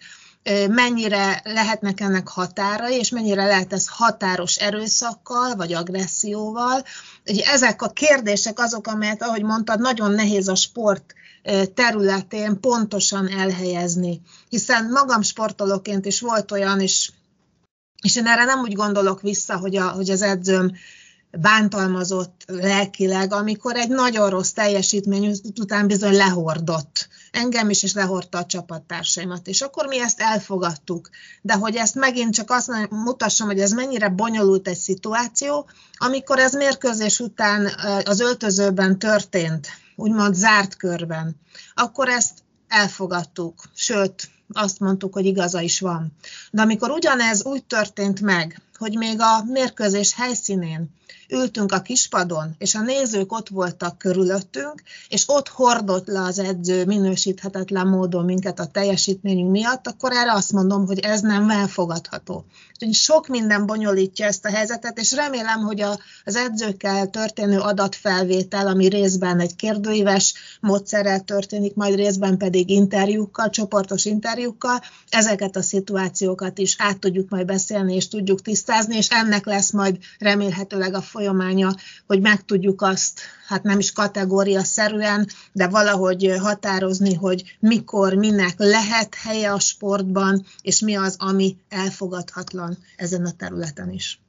mennyire 0.68 1.40
lehetnek 1.44 2.00
ennek 2.00 2.28
határai, 2.28 2.96
és 2.96 3.10
mennyire 3.10 3.44
lehet 3.44 3.72
ez 3.72 3.86
határos 3.88 4.56
erőszakkal, 4.56 5.54
vagy 5.54 5.72
agresszióval. 5.72 6.84
Ugye 7.26 7.44
ezek 7.44 7.82
a 7.82 7.88
kérdések 7.88 8.58
azok, 8.58 8.86
amelyet, 8.86 9.22
ahogy 9.22 9.42
mondtad, 9.42 9.80
nagyon 9.80 10.10
nehéz 10.10 10.48
a 10.48 10.54
sport 10.54 11.14
területén 11.74 12.60
pontosan 12.60 13.28
elhelyezni. 13.28 14.20
Hiszen 14.48 14.90
magam 14.90 15.22
sportolóként 15.22 16.06
is 16.06 16.20
volt 16.20 16.52
olyan, 16.52 16.80
és, 16.80 17.10
és 18.02 18.16
én 18.16 18.26
erre 18.26 18.44
nem 18.44 18.60
úgy 18.60 18.72
gondolok 18.72 19.20
vissza, 19.20 19.58
hogy, 19.58 19.76
a, 19.76 19.88
hogy 19.88 20.10
az 20.10 20.22
edzőm 20.22 20.72
bántalmazott 21.30 22.44
lelkileg, 22.46 23.32
amikor 23.32 23.76
egy 23.76 23.88
nagyon 23.88 24.30
rossz 24.30 24.50
teljesítmény 24.50 25.36
után 25.60 25.86
bizony 25.86 26.16
lehordott 26.16 27.08
engem 27.36 27.70
is, 27.70 27.82
és 27.82 27.92
lehordta 27.94 28.38
a 28.38 28.46
csapattársaimat. 28.46 29.46
És 29.46 29.60
akkor 29.60 29.86
mi 29.86 30.00
ezt 30.00 30.20
elfogadtuk. 30.20 31.10
De 31.42 31.54
hogy 31.54 31.76
ezt 31.76 31.94
megint 31.94 32.34
csak 32.34 32.50
azt 32.50 32.70
mutassam, 32.90 33.46
hogy 33.46 33.60
ez 33.60 33.72
mennyire 33.72 34.08
bonyolult 34.08 34.68
egy 34.68 34.78
szituáció, 34.78 35.68
amikor 35.96 36.38
ez 36.38 36.54
mérkőzés 36.54 37.20
után 37.20 37.70
az 38.04 38.20
öltözőben 38.20 38.98
történt, 38.98 39.68
úgymond 39.96 40.34
zárt 40.34 40.76
körben, 40.76 41.36
akkor 41.74 42.08
ezt 42.08 42.32
elfogadtuk, 42.68 43.62
sőt, 43.74 44.28
azt 44.52 44.80
mondtuk, 44.80 45.12
hogy 45.12 45.24
igaza 45.24 45.60
is 45.60 45.80
van. 45.80 46.12
De 46.50 46.62
amikor 46.62 46.90
ugyanez 46.90 47.44
úgy 47.44 47.64
történt 47.64 48.20
meg, 48.20 48.60
hogy 48.78 48.96
még 48.96 49.20
a 49.20 49.44
mérkőzés 49.44 50.14
helyszínén 50.14 50.94
ültünk 51.28 51.72
a 51.72 51.80
kispadon, 51.80 52.54
és 52.58 52.74
a 52.74 52.80
nézők 52.80 53.32
ott 53.32 53.48
voltak 53.48 53.98
körülöttünk, 53.98 54.82
és 55.08 55.24
ott 55.26 55.48
hordott 55.48 56.06
le 56.06 56.20
az 56.20 56.38
edző 56.38 56.84
minősíthetetlen 56.84 57.86
módon 57.86 58.24
minket 58.24 58.58
a 58.58 58.66
teljesítményünk 58.66 59.50
miatt, 59.50 59.86
akkor 59.86 60.12
erre 60.12 60.32
azt 60.32 60.52
mondom, 60.52 60.86
hogy 60.86 60.98
ez 60.98 61.20
nem 61.20 61.50
elfogadható. 61.50 62.44
Úgyhogy 62.72 62.94
sok 62.94 63.28
minden 63.28 63.66
bonyolítja 63.66 64.26
ezt 64.26 64.44
a 64.44 64.50
helyzetet, 64.50 64.98
és 64.98 65.12
remélem, 65.12 65.60
hogy 65.60 65.80
a, 65.80 65.98
az 66.24 66.36
edzőkkel 66.36 67.10
történő 67.10 67.58
adatfelvétel, 67.58 68.66
ami 68.66 68.88
részben 68.88 69.40
egy 69.40 69.56
kérdőíves 69.56 70.34
módszerrel 70.60 71.20
történik, 71.20 71.74
majd 71.74 71.94
részben 71.94 72.36
pedig 72.36 72.70
interjúkkal, 72.70 73.50
csoportos 73.50 74.04
interjúkkal, 74.04 74.80
ezeket 75.08 75.56
a 75.56 75.62
szituációkat 75.62 76.58
is 76.58 76.76
át 76.78 76.98
tudjuk 76.98 77.28
majd 77.28 77.46
beszélni, 77.46 77.94
és 77.94 78.08
tudjuk 78.08 78.42
tisztázni, 78.42 78.96
és 78.96 79.08
ennek 79.10 79.46
lesz 79.46 79.70
majd 79.70 79.98
remélhetőleg 80.18 80.94
a 80.96 81.00
folyamánya, 81.00 81.70
hogy 82.06 82.20
meg 82.20 82.44
tudjuk 82.44 82.82
azt, 82.82 83.20
hát 83.46 83.62
nem 83.62 83.78
is 83.78 83.92
kategória 83.92 84.62
szerűen, 84.62 85.26
de 85.52 85.68
valahogy 85.68 86.36
határozni, 86.40 87.14
hogy 87.14 87.56
mikor, 87.60 88.14
minek 88.14 88.54
lehet 88.56 89.14
helye 89.14 89.52
a 89.52 89.58
sportban, 89.58 90.44
és 90.62 90.80
mi 90.80 90.96
az, 90.96 91.16
ami 91.18 91.56
elfogadhatlan 91.68 92.78
ezen 92.96 93.24
a 93.24 93.32
területen 93.36 93.90
is. 93.90 94.20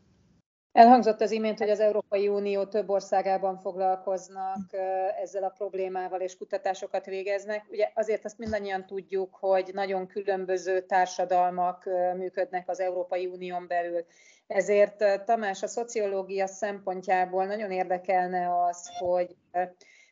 Elhangzott 0.78 1.22
az 1.22 1.32
imént, 1.32 1.58
hogy 1.58 1.70
az 1.70 1.80
Európai 1.80 2.28
Unió 2.28 2.66
több 2.66 2.90
országában 2.90 3.58
foglalkoznak 3.58 4.74
ezzel 5.22 5.44
a 5.44 5.54
problémával, 5.58 6.20
és 6.20 6.38
kutatásokat 6.38 7.06
végeznek. 7.06 7.66
Ugye 7.70 7.92
azért 7.94 8.26
azt 8.26 8.38
mindannyian 8.38 8.86
tudjuk, 8.86 9.36
hogy 9.40 9.70
nagyon 9.74 10.08
különböző 10.08 10.82
társadalmak 10.82 11.90
működnek 12.18 12.70
az 12.70 12.80
Európai 12.80 13.26
Unión 13.26 13.68
belül. 13.68 14.06
Ezért 14.48 15.24
Tamás, 15.26 15.64
a 15.64 15.68
szociológia 15.68 16.48
szempontjából 16.48 17.46
nagyon 17.46 17.72
érdekelne 17.72 18.64
az, 18.64 18.90
hogy 18.98 19.36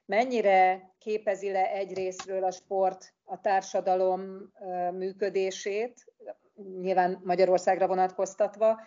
mennyire 0.06 0.90
képezi 1.00 1.52
le 1.52 1.72
egyrésztről 1.72 2.44
a 2.44 2.52
sport 2.52 3.14
a 3.24 3.42
társadalom 3.42 4.52
működését, 4.92 6.06
nyilván 6.82 7.22
Magyarországra 7.24 7.88
vonatkoztatva, 7.88 8.82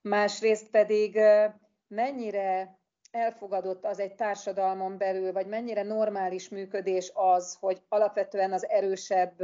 másrészt 0.00 0.70
pedig 0.70 1.18
mennyire 1.88 2.78
elfogadott 3.10 3.84
az 3.84 3.98
egy 3.98 4.14
társadalmon 4.14 4.98
belül, 4.98 5.32
vagy 5.32 5.46
mennyire 5.46 5.82
normális 5.82 6.48
működés 6.48 7.10
az, 7.14 7.56
hogy 7.60 7.82
alapvetően 7.88 8.52
az 8.52 8.68
erősebb 8.68 9.40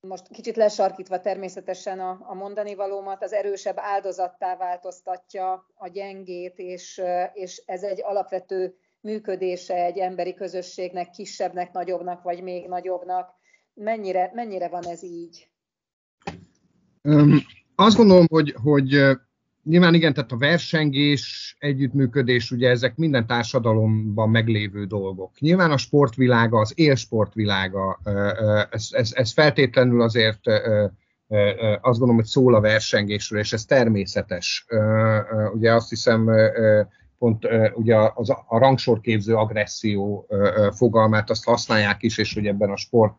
most 0.00 0.28
kicsit 0.28 0.56
lesarkítva 0.56 1.20
természetesen 1.20 2.00
a, 2.00 2.18
a 2.20 2.34
mondani 2.34 2.74
valómat, 2.74 3.22
az 3.22 3.32
erősebb 3.32 3.76
áldozattá 3.78 4.56
változtatja 4.56 5.66
a 5.74 5.88
gyengét, 5.88 6.58
és, 6.58 7.02
és 7.32 7.62
ez 7.66 7.82
egy 7.82 8.02
alapvető 8.02 8.76
működése 9.00 9.74
egy 9.74 9.98
emberi 9.98 10.34
közösségnek, 10.34 11.10
kisebbnek, 11.10 11.72
nagyobbnak, 11.72 12.22
vagy 12.22 12.42
még 12.42 12.68
nagyobbnak. 12.68 13.30
Mennyire, 13.74 14.30
mennyire 14.34 14.68
van 14.68 14.86
ez 14.86 15.02
így? 15.02 15.50
Um, 17.02 17.38
azt 17.74 17.96
gondolom, 17.96 18.26
hogy, 18.28 18.54
hogy 18.62 18.94
nyilván 19.64 19.94
igen, 19.94 20.14
tehát 20.14 20.32
a 20.32 20.36
versengés, 20.36 21.56
együttműködés, 21.58 22.50
ugye 22.50 22.68
ezek 22.68 22.96
minden 22.96 23.26
társadalomban 23.26 24.30
meglévő 24.30 24.84
dolgok. 24.84 25.40
Nyilván 25.40 25.70
a 25.70 25.76
sportvilága, 25.76 26.58
az 26.58 26.72
élsportvilága, 26.74 28.00
ez, 28.70 28.88
ez, 28.90 29.10
ez 29.14 29.32
feltétlenül 29.32 30.02
azért 30.02 30.40
azt 31.80 31.98
gondolom, 31.98 32.16
hogy 32.16 32.24
szól 32.24 32.54
a 32.54 32.60
versengésről, 32.60 33.40
és 33.40 33.52
ez 33.52 33.64
természetes. 33.64 34.66
Ugye 35.54 35.74
azt 35.74 35.88
hiszem, 35.88 36.30
pont 37.18 37.48
ugye 37.74 37.96
az, 38.14 38.30
a 38.30 38.58
rangsorképző 38.58 39.34
agresszió 39.34 40.26
fogalmát 40.70 41.30
azt 41.30 41.44
használják 41.44 42.02
is, 42.02 42.18
és 42.18 42.34
hogy 42.34 42.46
ebben 42.46 42.70
a 42.70 42.76
sport 42.76 43.14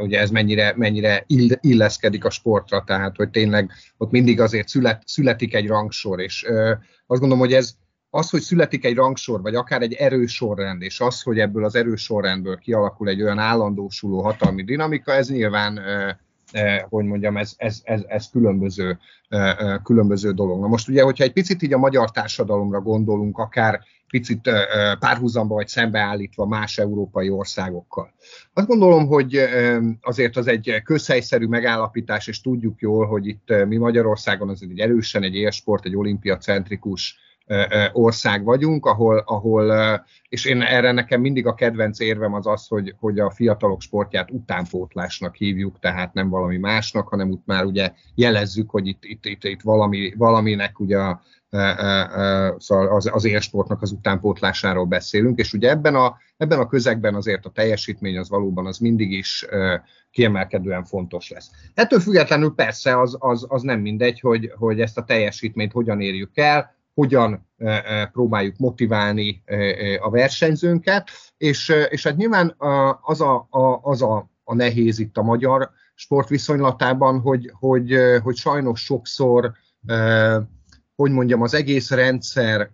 ugye 0.00 0.20
ez 0.20 0.30
mennyire, 0.30 0.72
mennyire 0.76 1.24
illeszkedik 1.60 2.24
a 2.24 2.30
sportra, 2.30 2.84
tehát 2.86 3.16
hogy 3.16 3.30
tényleg 3.30 3.70
ott 3.96 4.10
mindig 4.10 4.40
azért 4.40 4.68
szület, 4.68 5.02
születik 5.06 5.54
egy 5.54 5.66
rangsor, 5.66 6.20
és 6.20 6.46
azt 7.06 7.20
gondolom, 7.20 7.38
hogy 7.38 7.52
ez 7.52 7.74
az, 8.10 8.30
hogy 8.30 8.40
születik 8.40 8.84
egy 8.84 8.94
rangsor, 8.94 9.42
vagy 9.42 9.54
akár 9.54 9.82
egy 9.82 9.92
erős 9.92 10.34
sorrend, 10.34 10.82
és 10.82 11.00
az, 11.00 11.22
hogy 11.22 11.38
ebből 11.38 11.64
az 11.64 11.74
erős 11.74 12.02
sorrendből 12.02 12.56
kialakul 12.56 13.08
egy 13.08 13.22
olyan 13.22 13.38
állandósuló 13.38 14.22
hatalmi 14.22 14.62
dinamika, 14.62 15.12
ez 15.12 15.28
nyilván 15.28 15.80
hogy 16.88 17.04
mondjam, 17.04 17.36
ez, 17.36 17.54
ez, 17.56 17.80
ez, 17.84 18.02
ez 18.06 18.30
különböző, 18.30 18.98
különböző 19.82 20.32
dolog. 20.32 20.60
Na 20.60 20.66
most 20.66 20.88
ugye, 20.88 21.02
hogyha 21.02 21.24
egy 21.24 21.32
picit 21.32 21.62
így 21.62 21.72
a 21.72 21.78
magyar 21.78 22.10
társadalomra 22.10 22.80
gondolunk, 22.80 23.38
akár 23.38 23.80
picit 24.08 24.50
párhuzamba 24.98 25.54
vagy 25.54 25.68
szembeállítva 25.68 26.46
más 26.46 26.78
európai 26.78 27.30
országokkal. 27.30 28.12
Azt 28.52 28.66
gondolom, 28.66 29.06
hogy 29.06 29.40
azért 30.00 30.36
az 30.36 30.46
egy 30.46 30.80
közhelyszerű 30.84 31.46
megállapítás, 31.46 32.26
és 32.26 32.40
tudjuk 32.40 32.80
jól, 32.80 33.06
hogy 33.06 33.26
itt 33.26 33.54
mi 33.66 33.76
Magyarországon 33.76 34.48
az 34.48 34.62
egy 34.62 34.78
erősen 34.78 35.22
egy 35.22 35.34
élsport, 35.34 35.84
egy 35.84 35.96
olimpiacentrikus 35.96 37.18
ország 37.92 38.44
vagyunk, 38.44 38.86
ahol, 38.86 39.18
ahol, 39.18 39.74
és 40.28 40.44
én 40.44 40.62
erre 40.62 40.92
nekem 40.92 41.20
mindig 41.20 41.46
a 41.46 41.54
kedvenc 41.54 42.00
érvem 42.00 42.34
az 42.34 42.46
az, 42.46 42.66
hogy, 42.66 42.94
hogy 42.98 43.18
a 43.18 43.30
fiatalok 43.30 43.80
sportját 43.80 44.30
utánpótlásnak 44.30 45.34
hívjuk, 45.34 45.78
tehát 45.78 46.12
nem 46.12 46.28
valami 46.28 46.56
másnak, 46.56 47.08
hanem 47.08 47.30
úgy 47.30 47.40
már 47.44 47.64
ugye 47.64 47.92
jelezzük, 48.14 48.70
hogy 48.70 48.86
itt, 48.86 49.04
itt, 49.04 49.24
itt, 49.24 49.44
itt 49.44 49.62
valami, 49.62 50.12
valaminek 50.16 50.80
ugye 50.80 50.98
a, 50.98 51.22
szóval 52.58 52.88
az, 52.88 53.10
az 53.12 53.24
élsportnak 53.24 53.82
az 53.82 53.92
utánpótlásáról 53.92 54.84
beszélünk, 54.84 55.38
és 55.38 55.52
ugye 55.52 55.70
ebben 55.70 55.94
a, 55.94 56.16
ebben 56.36 56.58
a 56.58 56.66
közegben 56.66 57.14
azért 57.14 57.46
a 57.46 57.50
teljesítmény 57.50 58.18
az 58.18 58.28
valóban 58.28 58.66
az 58.66 58.78
mindig 58.78 59.12
is 59.12 59.46
kiemelkedően 60.10 60.84
fontos 60.84 61.30
lesz. 61.30 61.50
Ettől 61.74 62.00
függetlenül 62.00 62.54
persze 62.54 63.00
az, 63.00 63.16
az, 63.18 63.46
az 63.48 63.62
nem 63.62 63.80
mindegy, 63.80 64.20
hogy, 64.20 64.52
hogy 64.56 64.80
ezt 64.80 64.98
a 64.98 65.04
teljesítményt 65.04 65.72
hogyan 65.72 66.00
érjük 66.00 66.36
el, 66.36 66.74
hogyan 66.94 67.48
próbáljuk 68.12 68.56
motiválni 68.56 69.42
a 70.00 70.10
versenyzőnket, 70.10 71.10
és, 71.36 71.72
és 71.88 72.02
hát 72.02 72.16
nyilván 72.16 72.54
az 73.00 73.20
a, 73.20 73.46
a, 73.50 73.80
az 73.82 74.02
a, 74.02 74.30
a 74.44 74.54
nehéz 74.54 74.98
itt 74.98 75.16
a 75.16 75.22
magyar 75.22 75.70
sportviszonylatában, 75.94 77.20
hogy, 77.20 77.50
hogy, 77.54 77.96
hogy 78.22 78.36
sajnos 78.36 78.80
sokszor 78.80 79.52
hogy 80.96 81.10
mondjam, 81.10 81.42
az 81.42 81.54
egész 81.54 81.90
rendszer 81.90 82.70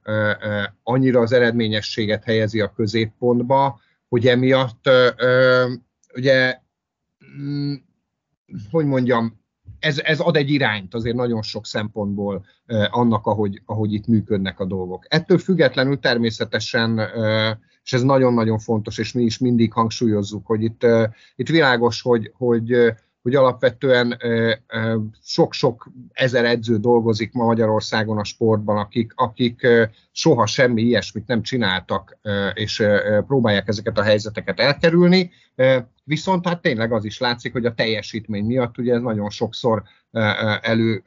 annyira 0.83 1.21
az 1.21 1.33
eredményességet 1.33 2.25
helyezi 2.25 2.61
a 2.61 2.73
középpontba, 2.73 3.81
hogy 4.09 4.27
emiatt 4.27 4.91
ugye, 6.15 6.61
hogy 8.71 8.87
mondjam, 8.87 9.41
ez, 9.79 9.99
ez 9.99 10.21
ad 10.21 10.37
egy 10.37 10.51
irányt 10.51 10.95
azért 10.95 11.17
nagyon 11.17 11.43
sok 11.43 11.67
szempontból 11.67 12.45
annak, 12.91 13.27
ahogy, 13.27 13.63
ahogy 13.67 13.93
itt 13.93 14.07
működnek 14.07 14.61
a 14.61 14.65
dolgok. 14.65 15.05
Ettől 15.09 15.39
függetlenül 15.39 15.99
természetesen, 15.99 17.01
és 17.85 17.93
ez 17.93 18.03
nagyon-nagyon 18.03 18.59
fontos, 18.59 18.99
és 18.99 19.13
mi 19.13 19.23
is 19.23 19.39
mindig 19.39 19.73
hangsúlyozzuk, 19.73 20.47
hogy 20.47 20.63
itt, 20.63 20.87
itt 21.37 21.49
világos, 21.49 22.03
hogy, 22.03 22.33
hogy 22.37 22.95
hogy 23.23 23.35
alapvetően 23.35 24.19
sok-sok 25.23 25.89
ezer 26.13 26.45
edző 26.45 26.77
dolgozik 26.77 27.33
ma 27.33 27.45
Magyarországon 27.45 28.19
a 28.19 28.25
sportban, 28.25 28.77
akik, 28.77 29.13
akik 29.15 29.67
soha 30.13 30.47
semmi 30.47 30.83
ilyesmit 30.83 31.27
nem 31.27 31.43
csináltak, 31.43 32.19
és 32.55 32.85
próbálják 33.27 33.69
ezeket 33.69 33.99
a 33.99 34.03
helyzeteket 34.03 34.61
elkerülni. 34.61 35.31
Viszont 36.05 36.47
hát 36.47 36.63
tényleg 36.63 36.93
az 36.93 37.05
is 37.05 37.19
látszik, 37.19 37.53
hogy 37.53 37.65
a 37.65 37.75
teljesítmény 37.75 38.45
miatt 38.45 38.79
ugye 38.79 38.95
ez 38.95 39.01
nagyon 39.01 39.31
sokszor 39.31 39.83
elő 40.61 41.03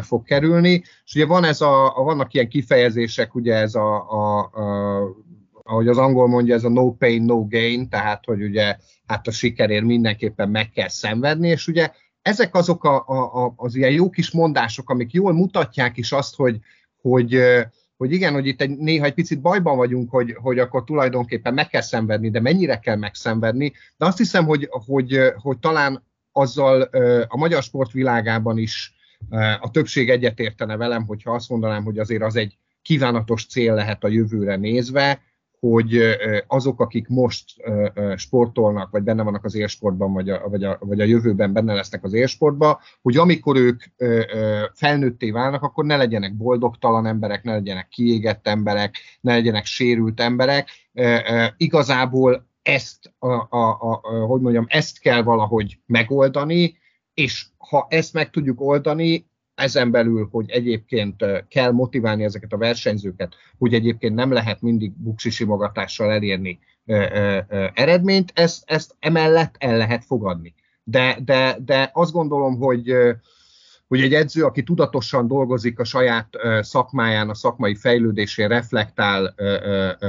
fog 0.00 0.24
kerülni. 0.24 0.82
És 1.04 1.14
ugye 1.14 1.26
van 1.26 1.44
ez 1.44 1.60
a, 1.60 1.92
vannak 1.96 2.34
ilyen 2.34 2.48
kifejezések, 2.48 3.34
ugye 3.34 3.54
ez 3.54 3.74
a, 3.74 4.10
a, 4.10 4.38
a 4.38 5.22
ahogy 5.66 5.88
az 5.88 5.98
angol 5.98 6.28
mondja, 6.28 6.54
ez 6.54 6.64
a 6.64 6.68
no 6.68 6.92
pain, 6.92 7.22
no 7.22 7.46
gain, 7.48 7.88
tehát 7.88 8.24
hogy 8.24 8.42
ugye 8.42 8.76
hát 9.06 9.26
a 9.26 9.30
sikerért 9.30 9.84
mindenképpen 9.84 10.48
meg 10.48 10.70
kell 10.70 10.88
szenvedni, 10.88 11.48
és 11.48 11.66
ugye 11.66 11.90
ezek 12.22 12.54
azok 12.54 12.84
a, 12.84 12.96
a, 13.06 13.52
az 13.56 13.74
ilyen 13.74 13.90
jó 13.90 14.10
kis 14.10 14.30
mondások, 14.30 14.90
amik 14.90 15.12
jól 15.12 15.32
mutatják 15.32 15.96
is 15.96 16.12
azt, 16.12 16.34
hogy, 16.34 16.58
hogy, 17.00 17.40
hogy 17.96 18.12
igen, 18.12 18.32
hogy 18.32 18.46
itt 18.46 18.60
egy, 18.60 18.76
néha 18.76 19.04
egy 19.04 19.14
picit 19.14 19.40
bajban 19.40 19.76
vagyunk, 19.76 20.10
hogy, 20.10 20.36
hogy 20.40 20.58
akkor 20.58 20.84
tulajdonképpen 20.84 21.54
meg 21.54 21.68
kell 21.68 21.80
szenvedni, 21.80 22.30
de 22.30 22.40
mennyire 22.40 22.78
kell 22.78 22.96
megszenvedni, 22.96 23.72
de 23.96 24.06
azt 24.06 24.18
hiszem, 24.18 24.44
hogy, 24.44 24.68
hogy, 24.70 25.20
hogy 25.36 25.58
talán 25.58 26.02
azzal 26.32 26.82
a 27.28 27.36
magyar 27.36 27.62
sport 27.62 27.92
világában 27.92 28.58
is 28.58 28.94
a 29.60 29.70
többség 29.70 30.10
egyetértene 30.10 30.76
velem, 30.76 31.06
hogyha 31.06 31.34
azt 31.34 31.48
mondanám, 31.48 31.84
hogy 31.84 31.98
azért 31.98 32.22
az 32.22 32.36
egy 32.36 32.56
kívánatos 32.82 33.46
cél 33.46 33.74
lehet 33.74 34.04
a 34.04 34.08
jövőre 34.08 34.56
nézve, 34.56 35.22
hogy 35.70 36.00
azok, 36.46 36.80
akik 36.80 37.08
most 37.08 37.44
sportolnak, 38.16 38.90
vagy 38.90 39.02
benne 39.02 39.22
vannak 39.22 39.44
az 39.44 39.54
élsportban, 39.54 40.12
vagy 40.12 40.30
a, 40.30 40.48
vagy, 40.48 40.64
a, 40.64 40.76
vagy 40.80 41.00
a 41.00 41.04
jövőben 41.04 41.52
benne 41.52 41.74
lesznek 41.74 42.04
az 42.04 42.12
élsportban, 42.12 42.78
hogy 43.02 43.16
amikor 43.16 43.56
ők 43.56 43.82
felnőtté 44.72 45.30
válnak, 45.30 45.62
akkor 45.62 45.84
ne 45.84 45.96
legyenek 45.96 46.36
boldogtalan 46.36 47.06
emberek, 47.06 47.42
ne 47.42 47.52
legyenek 47.52 47.88
kiégett 47.88 48.46
emberek, 48.46 48.94
ne 49.20 49.32
legyenek 49.32 49.64
sérült 49.64 50.20
emberek. 50.20 50.68
Igazából 51.56 52.46
ezt, 52.62 53.14
a, 53.18 53.56
a, 53.56 53.78
a, 53.80 54.00
hogy 54.26 54.40
mondjam, 54.40 54.66
ezt 54.68 54.98
kell 54.98 55.22
valahogy 55.22 55.78
megoldani, 55.86 56.78
és 57.14 57.46
ha 57.58 57.86
ezt 57.88 58.12
meg 58.12 58.30
tudjuk 58.30 58.60
oldani, 58.60 59.26
ezen 59.54 59.90
belül, 59.90 60.28
hogy 60.30 60.50
egyébként 60.50 61.24
kell 61.48 61.70
motiválni 61.70 62.24
ezeket 62.24 62.52
a 62.52 62.56
versenyzőket, 62.56 63.34
hogy 63.58 63.74
egyébként 63.74 64.14
nem 64.14 64.32
lehet 64.32 64.60
mindig 64.60 64.92
buksisimogatással 64.92 66.10
elérni 66.10 66.58
eredményt, 67.74 68.32
ezt, 68.34 68.62
ezt 68.66 68.96
emellett 68.98 69.54
el 69.58 69.76
lehet 69.76 70.04
fogadni. 70.04 70.54
De, 70.84 71.18
de, 71.24 71.56
de 71.64 71.90
azt 71.92 72.12
gondolom, 72.12 72.56
hogy, 72.56 72.94
hogy 73.88 74.00
egy 74.00 74.14
edző, 74.14 74.44
aki 74.44 74.62
tudatosan 74.62 75.28
dolgozik 75.28 75.78
a 75.78 75.84
saját 75.84 76.28
szakmáján, 76.60 77.30
a 77.30 77.34
szakmai 77.34 77.74
fejlődésén, 77.74 78.48
reflektál 78.48 79.34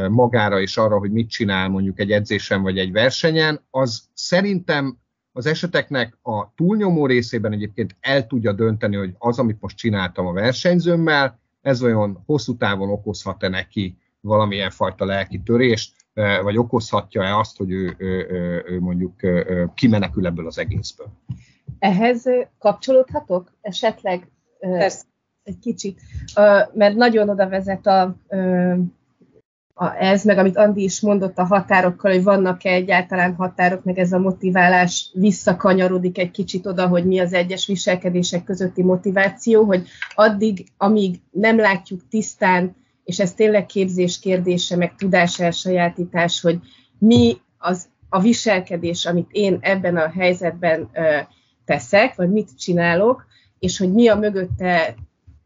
magára 0.09 0.59
és 0.61 0.77
arra, 0.77 0.97
hogy 0.97 1.11
mit 1.11 1.29
csinál 1.29 1.69
mondjuk 1.69 1.99
egy 1.99 2.11
edzésen 2.11 2.61
vagy 2.61 2.77
egy 2.77 2.91
versenyen, 2.91 3.65
az 3.69 4.03
szerintem 4.13 4.97
az 5.37 5.45
eseteknek 5.45 6.17
a 6.21 6.53
túlnyomó 6.53 7.05
részében 7.05 7.53
egyébként 7.53 7.95
el 7.99 8.27
tudja 8.27 8.53
dönteni, 8.53 8.95
hogy 8.95 9.15
az, 9.17 9.39
amit 9.39 9.61
most 9.61 9.77
csináltam 9.77 10.27
a 10.27 10.33
versenyzőmmel, 10.33 11.39
ez 11.61 11.83
olyan 11.83 12.23
hosszú 12.25 12.57
távon 12.57 12.89
okozhat-e 12.89 13.47
neki 13.47 13.97
valamilyen 14.21 14.69
fajta 14.69 15.05
lelki 15.05 15.41
törést, 15.41 15.95
vagy 16.43 16.57
okozhatja-e 16.57 17.37
azt, 17.37 17.57
hogy 17.57 17.71
ő, 17.71 17.95
ő, 17.97 18.27
ő, 18.29 18.63
ő 18.67 18.79
mondjuk 18.79 19.13
kimenekül 19.73 20.25
ebből 20.25 20.47
az 20.47 20.57
egészből. 20.57 21.07
Ehhez 21.79 22.23
kapcsolódhatok 22.59 23.51
esetleg 23.61 24.27
Persze. 24.59 25.03
egy 25.43 25.59
kicsit, 25.59 26.01
mert 26.73 26.95
nagyon 26.95 27.29
oda 27.29 27.49
vezet 27.49 27.87
a 27.87 28.15
a, 29.77 29.95
ez, 30.03 30.23
meg 30.23 30.37
amit 30.37 30.57
Andi 30.57 30.83
is 30.83 31.01
mondott 31.01 31.37
a 31.37 31.45
határokkal, 31.45 32.11
hogy 32.11 32.23
vannak-e 32.23 32.69
egyáltalán 32.69 33.33
határok, 33.33 33.83
meg 33.83 33.99
ez 33.99 34.11
a 34.11 34.19
motiválás 34.19 35.09
visszakanyarodik 35.13 36.17
egy 36.17 36.31
kicsit 36.31 36.65
oda, 36.65 36.87
hogy 36.87 37.05
mi 37.05 37.19
az 37.19 37.33
egyes 37.33 37.65
viselkedések 37.67 38.43
közötti 38.43 38.83
motiváció, 38.83 39.63
hogy 39.63 39.87
addig, 40.15 40.65
amíg 40.77 41.19
nem 41.31 41.57
látjuk 41.57 42.07
tisztán, 42.09 42.75
és 43.03 43.19
ez 43.19 43.33
tényleg 43.33 43.65
képzés 43.65 44.19
kérdése, 44.19 44.75
meg 44.75 44.95
tudás 44.95 45.39
elsajátítás, 45.39 46.41
hogy 46.41 46.59
mi 46.97 47.37
az 47.57 47.87
a 48.09 48.19
viselkedés, 48.19 49.05
amit 49.05 49.29
én 49.31 49.57
ebben 49.61 49.97
a 49.97 50.09
helyzetben 50.09 50.89
ö, 50.93 51.17
teszek, 51.65 52.15
vagy 52.15 52.31
mit 52.31 52.57
csinálok, 52.57 53.25
és 53.59 53.77
hogy 53.77 53.93
mi 53.93 54.07
a 54.07 54.15
mögötte 54.15 54.95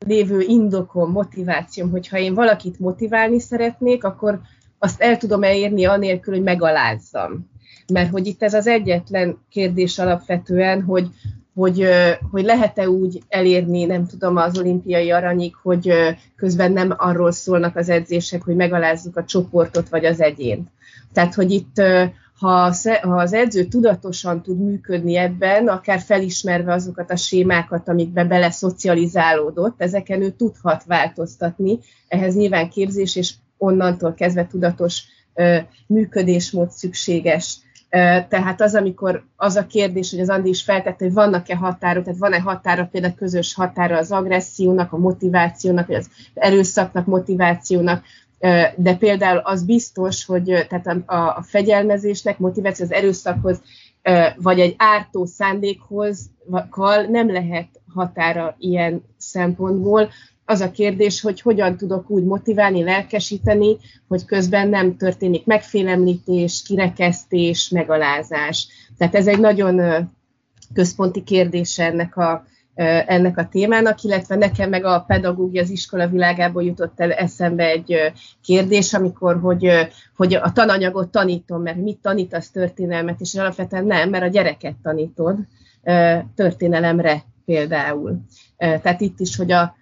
lévő 0.06 0.42
indokom, 0.42 1.12
motivációm, 1.12 1.90
hogyha 1.90 2.18
én 2.18 2.34
valakit 2.34 2.80
motiválni 2.80 3.40
szeretnék, 3.40 4.04
akkor 4.04 4.40
azt 4.78 5.02
el 5.02 5.18
tudom 5.18 5.44
elérni 5.44 5.86
anélkül, 5.86 6.34
hogy 6.34 6.44
megalázzam. 6.44 7.50
Mert 7.94 8.12
hogy 8.12 8.28
itt 8.28 8.44
ez 8.44 8.54
az 8.54 8.68
egyetlen 8.68 9.38
kérdés 9.50 10.00
alapvetően, 10.00 10.82
hogy, 10.82 11.08
hogy, 11.54 11.86
hogy 12.32 12.44
lehet-e 12.44 12.90
úgy 12.90 13.24
elérni, 13.28 13.86
nem 13.86 14.06
tudom, 14.06 14.36
az 14.36 14.60
olimpiai 14.60 15.12
aranyig, 15.12 15.56
hogy 15.56 15.92
közben 16.36 16.72
nem 16.72 16.94
arról 16.98 17.32
szólnak 17.32 17.76
az 17.76 17.90
edzések, 17.90 18.44
hogy 18.44 18.56
megalázzuk 18.56 19.18
a 19.18 19.26
csoportot 19.26 19.90
vagy 19.90 20.06
az 20.06 20.22
egyént. 20.22 20.70
Tehát, 21.14 21.34
hogy 21.34 21.52
itt 21.52 21.82
ha 22.40 22.64
az 23.02 23.34
edző 23.34 23.64
tudatosan 23.64 24.42
tud 24.42 24.60
működni 24.60 25.16
ebben, 25.16 25.68
akár 25.68 26.00
felismerve 26.00 26.74
azokat 26.74 27.12
a 27.12 27.16
sémákat, 27.16 27.90
amikbe 27.90 28.26
bele 28.26 28.52
szocializálódott, 28.52 29.82
ezeken 29.82 30.22
ő 30.22 30.30
tudhat 30.30 30.84
változtatni. 30.84 31.80
Ehhez 32.08 32.36
nyilván 32.36 32.70
képzés 32.70 33.16
és 33.16 33.34
onnantól 33.58 34.14
kezdve 34.14 34.48
tudatos 34.48 35.04
működésmód 35.88 36.72
szükséges. 36.72 37.58
Tehát 38.30 38.62
az, 38.62 38.76
amikor 38.76 39.24
az 39.36 39.56
a 39.56 39.66
kérdés, 39.66 40.12
hogy 40.12 40.20
az 40.20 40.30
Andi 40.30 40.50
is 40.50 40.64
feltette, 40.64 41.06
hogy 41.06 41.14
vannak-e 41.14 41.56
határok, 41.56 42.04
tehát 42.04 42.20
van-e 42.20 42.40
határa, 42.40 42.88
például 42.92 43.14
közös 43.14 43.54
határa 43.54 43.98
az 43.98 44.12
agressziónak, 44.12 44.94
a 44.94 44.98
motivációnak, 44.98 45.88
vagy 45.88 45.96
az 45.96 46.10
erőszaknak, 46.34 47.06
motivációnak, 47.06 48.04
de 48.76 48.96
például 49.00 49.38
az 49.38 49.64
biztos, 49.64 50.26
hogy 50.26 50.66
tehát 50.70 50.88
a, 50.88 51.14
a 51.38 51.42
fegyelmezésnek, 51.42 52.38
motiváció 52.40 52.86
az 52.86 52.92
erőszakhoz, 52.92 53.62
vagy 54.38 54.60
egy 54.60 54.76
ártó 54.78 55.26
szándékhoz 55.26 56.30
nem 57.10 57.32
lehet 57.32 57.68
határa 57.94 58.56
ilyen 58.60 59.04
szempontból. 59.18 60.10
Az 60.46 60.62
a 60.62 60.72
kérdés, 60.72 61.22
hogy 61.22 61.42
hogyan 61.42 61.78
tudok 61.78 62.10
úgy 62.10 62.24
motiválni, 62.24 62.84
lelkesíteni, 62.84 63.78
hogy 64.08 64.26
közben 64.26 64.68
nem 64.68 64.98
történik 64.98 65.46
megfélemlítés, 65.46 66.64
kirekesztés, 66.66 67.70
megalázás. 67.70 68.68
Tehát 68.98 69.16
ez 69.16 69.28
egy 69.28 69.40
nagyon 69.40 70.08
központi 70.74 71.24
kérdés 71.24 71.80
ennek 71.80 72.18
a, 72.18 72.46
ennek 73.06 73.38
a 73.38 73.48
témának, 73.48 74.04
illetve 74.04 74.36
nekem 74.36 74.70
meg 74.70 74.86
a 74.86 75.04
pedagógia 75.08 75.62
az 75.62 75.70
iskola 75.70 76.08
világából 76.08 76.64
jutott 76.64 77.00
el 77.00 77.12
eszembe 77.12 77.66
egy 77.66 78.12
kérdés, 78.42 78.94
amikor, 78.94 79.40
hogy, 79.40 79.70
hogy 80.16 80.34
a 80.34 80.52
tananyagot 80.52 81.10
tanítom, 81.12 81.62
mert 81.62 81.78
mit 81.78 82.02
tanítasz 82.02 82.52
történelmet, 82.52 83.20
és 83.20 83.36
alapvetően 83.36 83.86
nem, 83.86 84.10
mert 84.10 84.24
a 84.24 84.28
gyereket 84.28 84.76
tanítod 84.84 85.38
történelemre 86.36 87.24
például. 87.46 88.22
Tehát 88.58 89.02
itt 89.02 89.20
is, 89.20 89.36
hogy 89.36 89.52
a, 89.52 89.76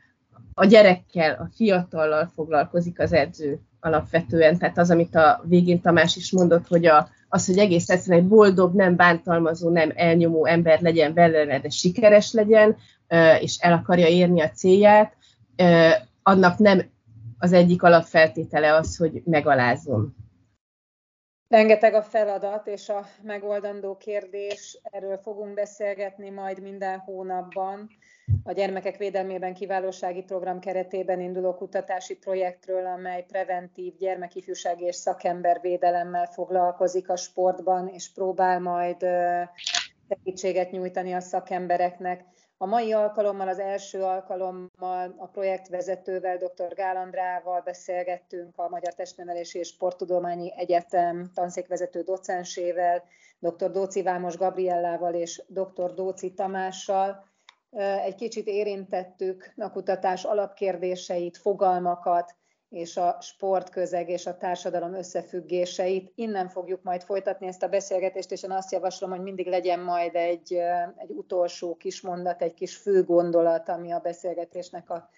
a 0.54 0.66
gyerekkel, 0.66 1.34
a 1.34 1.50
fiatallal 1.56 2.32
foglalkozik 2.36 3.00
az 3.00 3.14
edző 3.14 3.60
alapvetően. 3.80 4.58
Tehát 4.58 4.78
az, 4.78 4.92
amit 4.92 5.16
a 5.16 5.42
végén 5.44 5.82
Tamás 5.82 6.16
is 6.16 6.32
mondott, 6.32 6.68
hogy 6.68 6.86
a, 6.86 7.10
az, 7.30 7.46
hogy 7.46 7.58
egész 7.58 7.90
egyszerűen 7.90 8.24
egy 8.24 8.30
boldog, 8.30 8.74
nem 8.74 8.96
bántalmazó, 8.96 9.70
nem 9.70 9.92
elnyomó 9.96 10.46
ember 10.46 10.82
legyen 10.82 11.14
belőle, 11.14 11.60
de 11.60 11.70
sikeres 11.70 12.32
legyen, 12.32 12.76
és 13.40 13.58
el 13.60 13.74
akarja 13.74 14.08
érni 14.08 14.42
a 14.42 14.50
célját, 14.50 15.14
annak 16.24 16.58
nem 16.58 16.82
az 17.38 17.54
egyik 17.54 17.84
alapfeltétele 17.84 18.74
az, 18.74 18.98
hogy 18.98 19.22
megalázom. 19.26 20.16
Rengeteg 21.50 21.94
a 21.94 22.02
feladat 22.02 22.68
és 22.68 22.90
a 22.90 23.06
megoldandó 23.22 23.98
kérdés, 23.98 24.80
erről 24.84 25.18
fogunk 25.18 25.54
beszélgetni 25.54 26.30
majd 26.30 26.62
minden 26.62 27.00
hónapban. 27.00 27.90
A 28.44 28.52
Gyermekek 28.52 28.98
Védelmében 28.98 29.54
Kiválósági 29.54 30.24
Program 30.24 30.60
keretében 30.60 31.20
induló 31.20 31.56
kutatási 31.56 32.18
projektről, 32.18 32.86
amely 32.86 33.26
preventív 33.28 33.96
gyermekifjúsági 33.98 34.86
és 34.86 34.96
szakembervédelemmel 34.96 36.26
foglalkozik 36.26 37.10
a 37.10 37.16
sportban, 37.16 37.88
és 37.88 38.12
próbál 38.12 38.60
majd 38.60 39.06
segítséget 40.10 40.72
nyújtani 40.72 41.14
a 41.14 41.20
szakembereknek. 41.20 42.24
A 42.60 42.66
mai 42.66 42.94
alkalommal, 42.94 43.48
az 43.48 43.60
első 43.60 44.04
alkalommal 44.04 45.16
a 45.18 45.28
projektvezetővel, 45.28 46.38
dr. 46.38 46.74
Gálandrával 46.74 47.62
beszélgettünk, 47.62 48.58
a 48.58 48.70
Magyar 48.70 48.94
Testnevelési 48.94 49.60
és 49.60 49.68
Sporttudományi 49.68 50.54
Egyetem 50.56 51.32
tanszékvezető 51.34 52.02
docensével, 52.02 53.04
dr. 53.40 53.72
Dóci 53.72 54.02
Vámos 54.02 54.38
Gabriellával 54.38 55.14
és 55.14 55.44
dr. 55.48 55.94
Dóci 55.94 56.34
Tamással. 56.34 57.26
Egy 58.04 58.16
kicsit 58.16 58.48
érintettük 58.48 59.54
a 59.58 59.72
kutatás 59.72 60.24
alapkérdéseit, 60.24 61.38
fogalmakat, 61.38 62.36
és 62.70 62.98
a 62.98 63.18
sportközeg 63.22 64.10
és 64.10 64.26
a 64.26 64.38
társadalom 64.38 64.94
összefüggéseit. 64.94 66.12
Innen 66.16 66.50
fogjuk 66.50 66.84
majd 66.84 67.04
folytatni 67.04 67.48
ezt 67.48 67.64
a 67.64 67.68
beszélgetést, 67.68 68.32
és 68.32 68.44
én 68.44 68.52
azt 68.52 68.72
javaslom, 68.72 69.10
hogy 69.10 69.22
mindig 69.22 69.48
legyen 69.48 69.80
majd 69.80 70.16
egy, 70.16 70.54
egy 70.98 71.12
utolsó 71.12 71.76
kis 71.76 72.02
mondat, 72.02 72.42
egy 72.42 72.54
kis 72.54 72.76
fő 72.76 73.04
gondolat, 73.04 73.70
ami 73.70 73.92
a 73.92 74.00
beszélgetésnek 74.00 74.90
a 74.90 75.10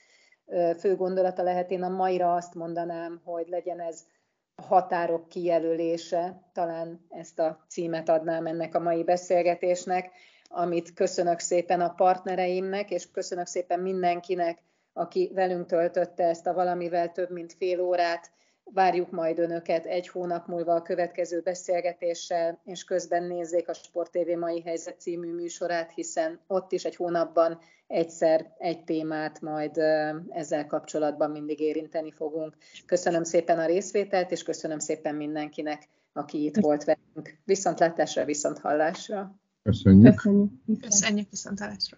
fő 0.78 0.96
gondolata 0.96 1.44
lehet. 1.44 1.72
Én 1.72 1.84
a 1.84 1.90
maira 1.90 2.34
azt 2.34 2.54
mondanám, 2.54 3.22
hogy 3.24 3.48
legyen 3.48 3.80
ez 3.80 4.04
a 4.56 4.62
határok 4.62 5.28
kijelölése, 5.28 6.50
talán 6.54 7.06
ezt 7.10 7.40
a 7.40 7.66
címet 7.68 8.10
adnám 8.10 8.46
ennek 8.46 8.76
a 8.76 8.80
mai 8.80 9.04
beszélgetésnek, 9.04 10.12
amit 10.48 10.94
köszönök 10.94 11.40
szépen 11.40 11.82
a 11.82 11.94
partnereimnek, 11.94 12.92
és 12.92 13.12
köszönök 13.12 13.46
szépen 13.46 13.80
mindenkinek, 13.80 14.62
aki 15.00 15.32
velünk 15.34 15.66
töltötte 15.66 16.24
ezt 16.24 16.48
a 16.48 16.54
valamivel 16.54 17.12
több 17.12 17.32
mint 17.32 17.54
fél 17.54 17.80
órát. 17.80 18.32
Várjuk 18.64 19.12
majd 19.12 19.40
Önöket 19.40 19.86
egy 19.86 20.08
hónap 20.08 20.48
múlva 20.48 20.76
a 20.76 20.82
következő 20.82 21.42
beszélgetéssel, 21.42 22.60
és 22.64 22.84
közben 22.84 23.24
nézzék 23.24 23.70
a 23.70 23.74
Sport 23.74 24.12
TV 24.12 24.38
mai 24.38 24.62
helyzet 24.62 25.00
című 25.00 25.34
műsorát, 25.34 25.92
hiszen 25.92 26.40
ott 26.48 26.72
is 26.72 26.86
egy 26.86 26.96
hónapban 26.96 27.60
egyszer 27.88 28.56
egy 28.58 28.84
témát 28.84 29.42
majd 29.42 29.78
ezzel 30.30 30.68
kapcsolatban 30.68 31.32
mindig 31.32 31.60
érinteni 31.60 32.12
fogunk. 32.12 32.56
Köszönöm 32.86 33.24
szépen 33.24 33.60
a 33.60 33.66
részvételt, 33.66 34.32
és 34.32 34.44
köszönöm 34.44 34.80
szépen 34.80 35.16
mindenkinek, 35.16 35.88
aki 36.14 36.44
itt 36.44 36.58
volt 36.58 36.84
velünk. 36.84 37.38
Viszontlátásra, 37.46 38.26
viszont 38.26 38.60
hallásra. 38.60 39.36
Köszönjük. 39.64 40.16
Köszönjük, 40.16 40.82
Köszönjük 40.82 41.30
viszont 41.30 41.60
hallásra. 41.60 41.98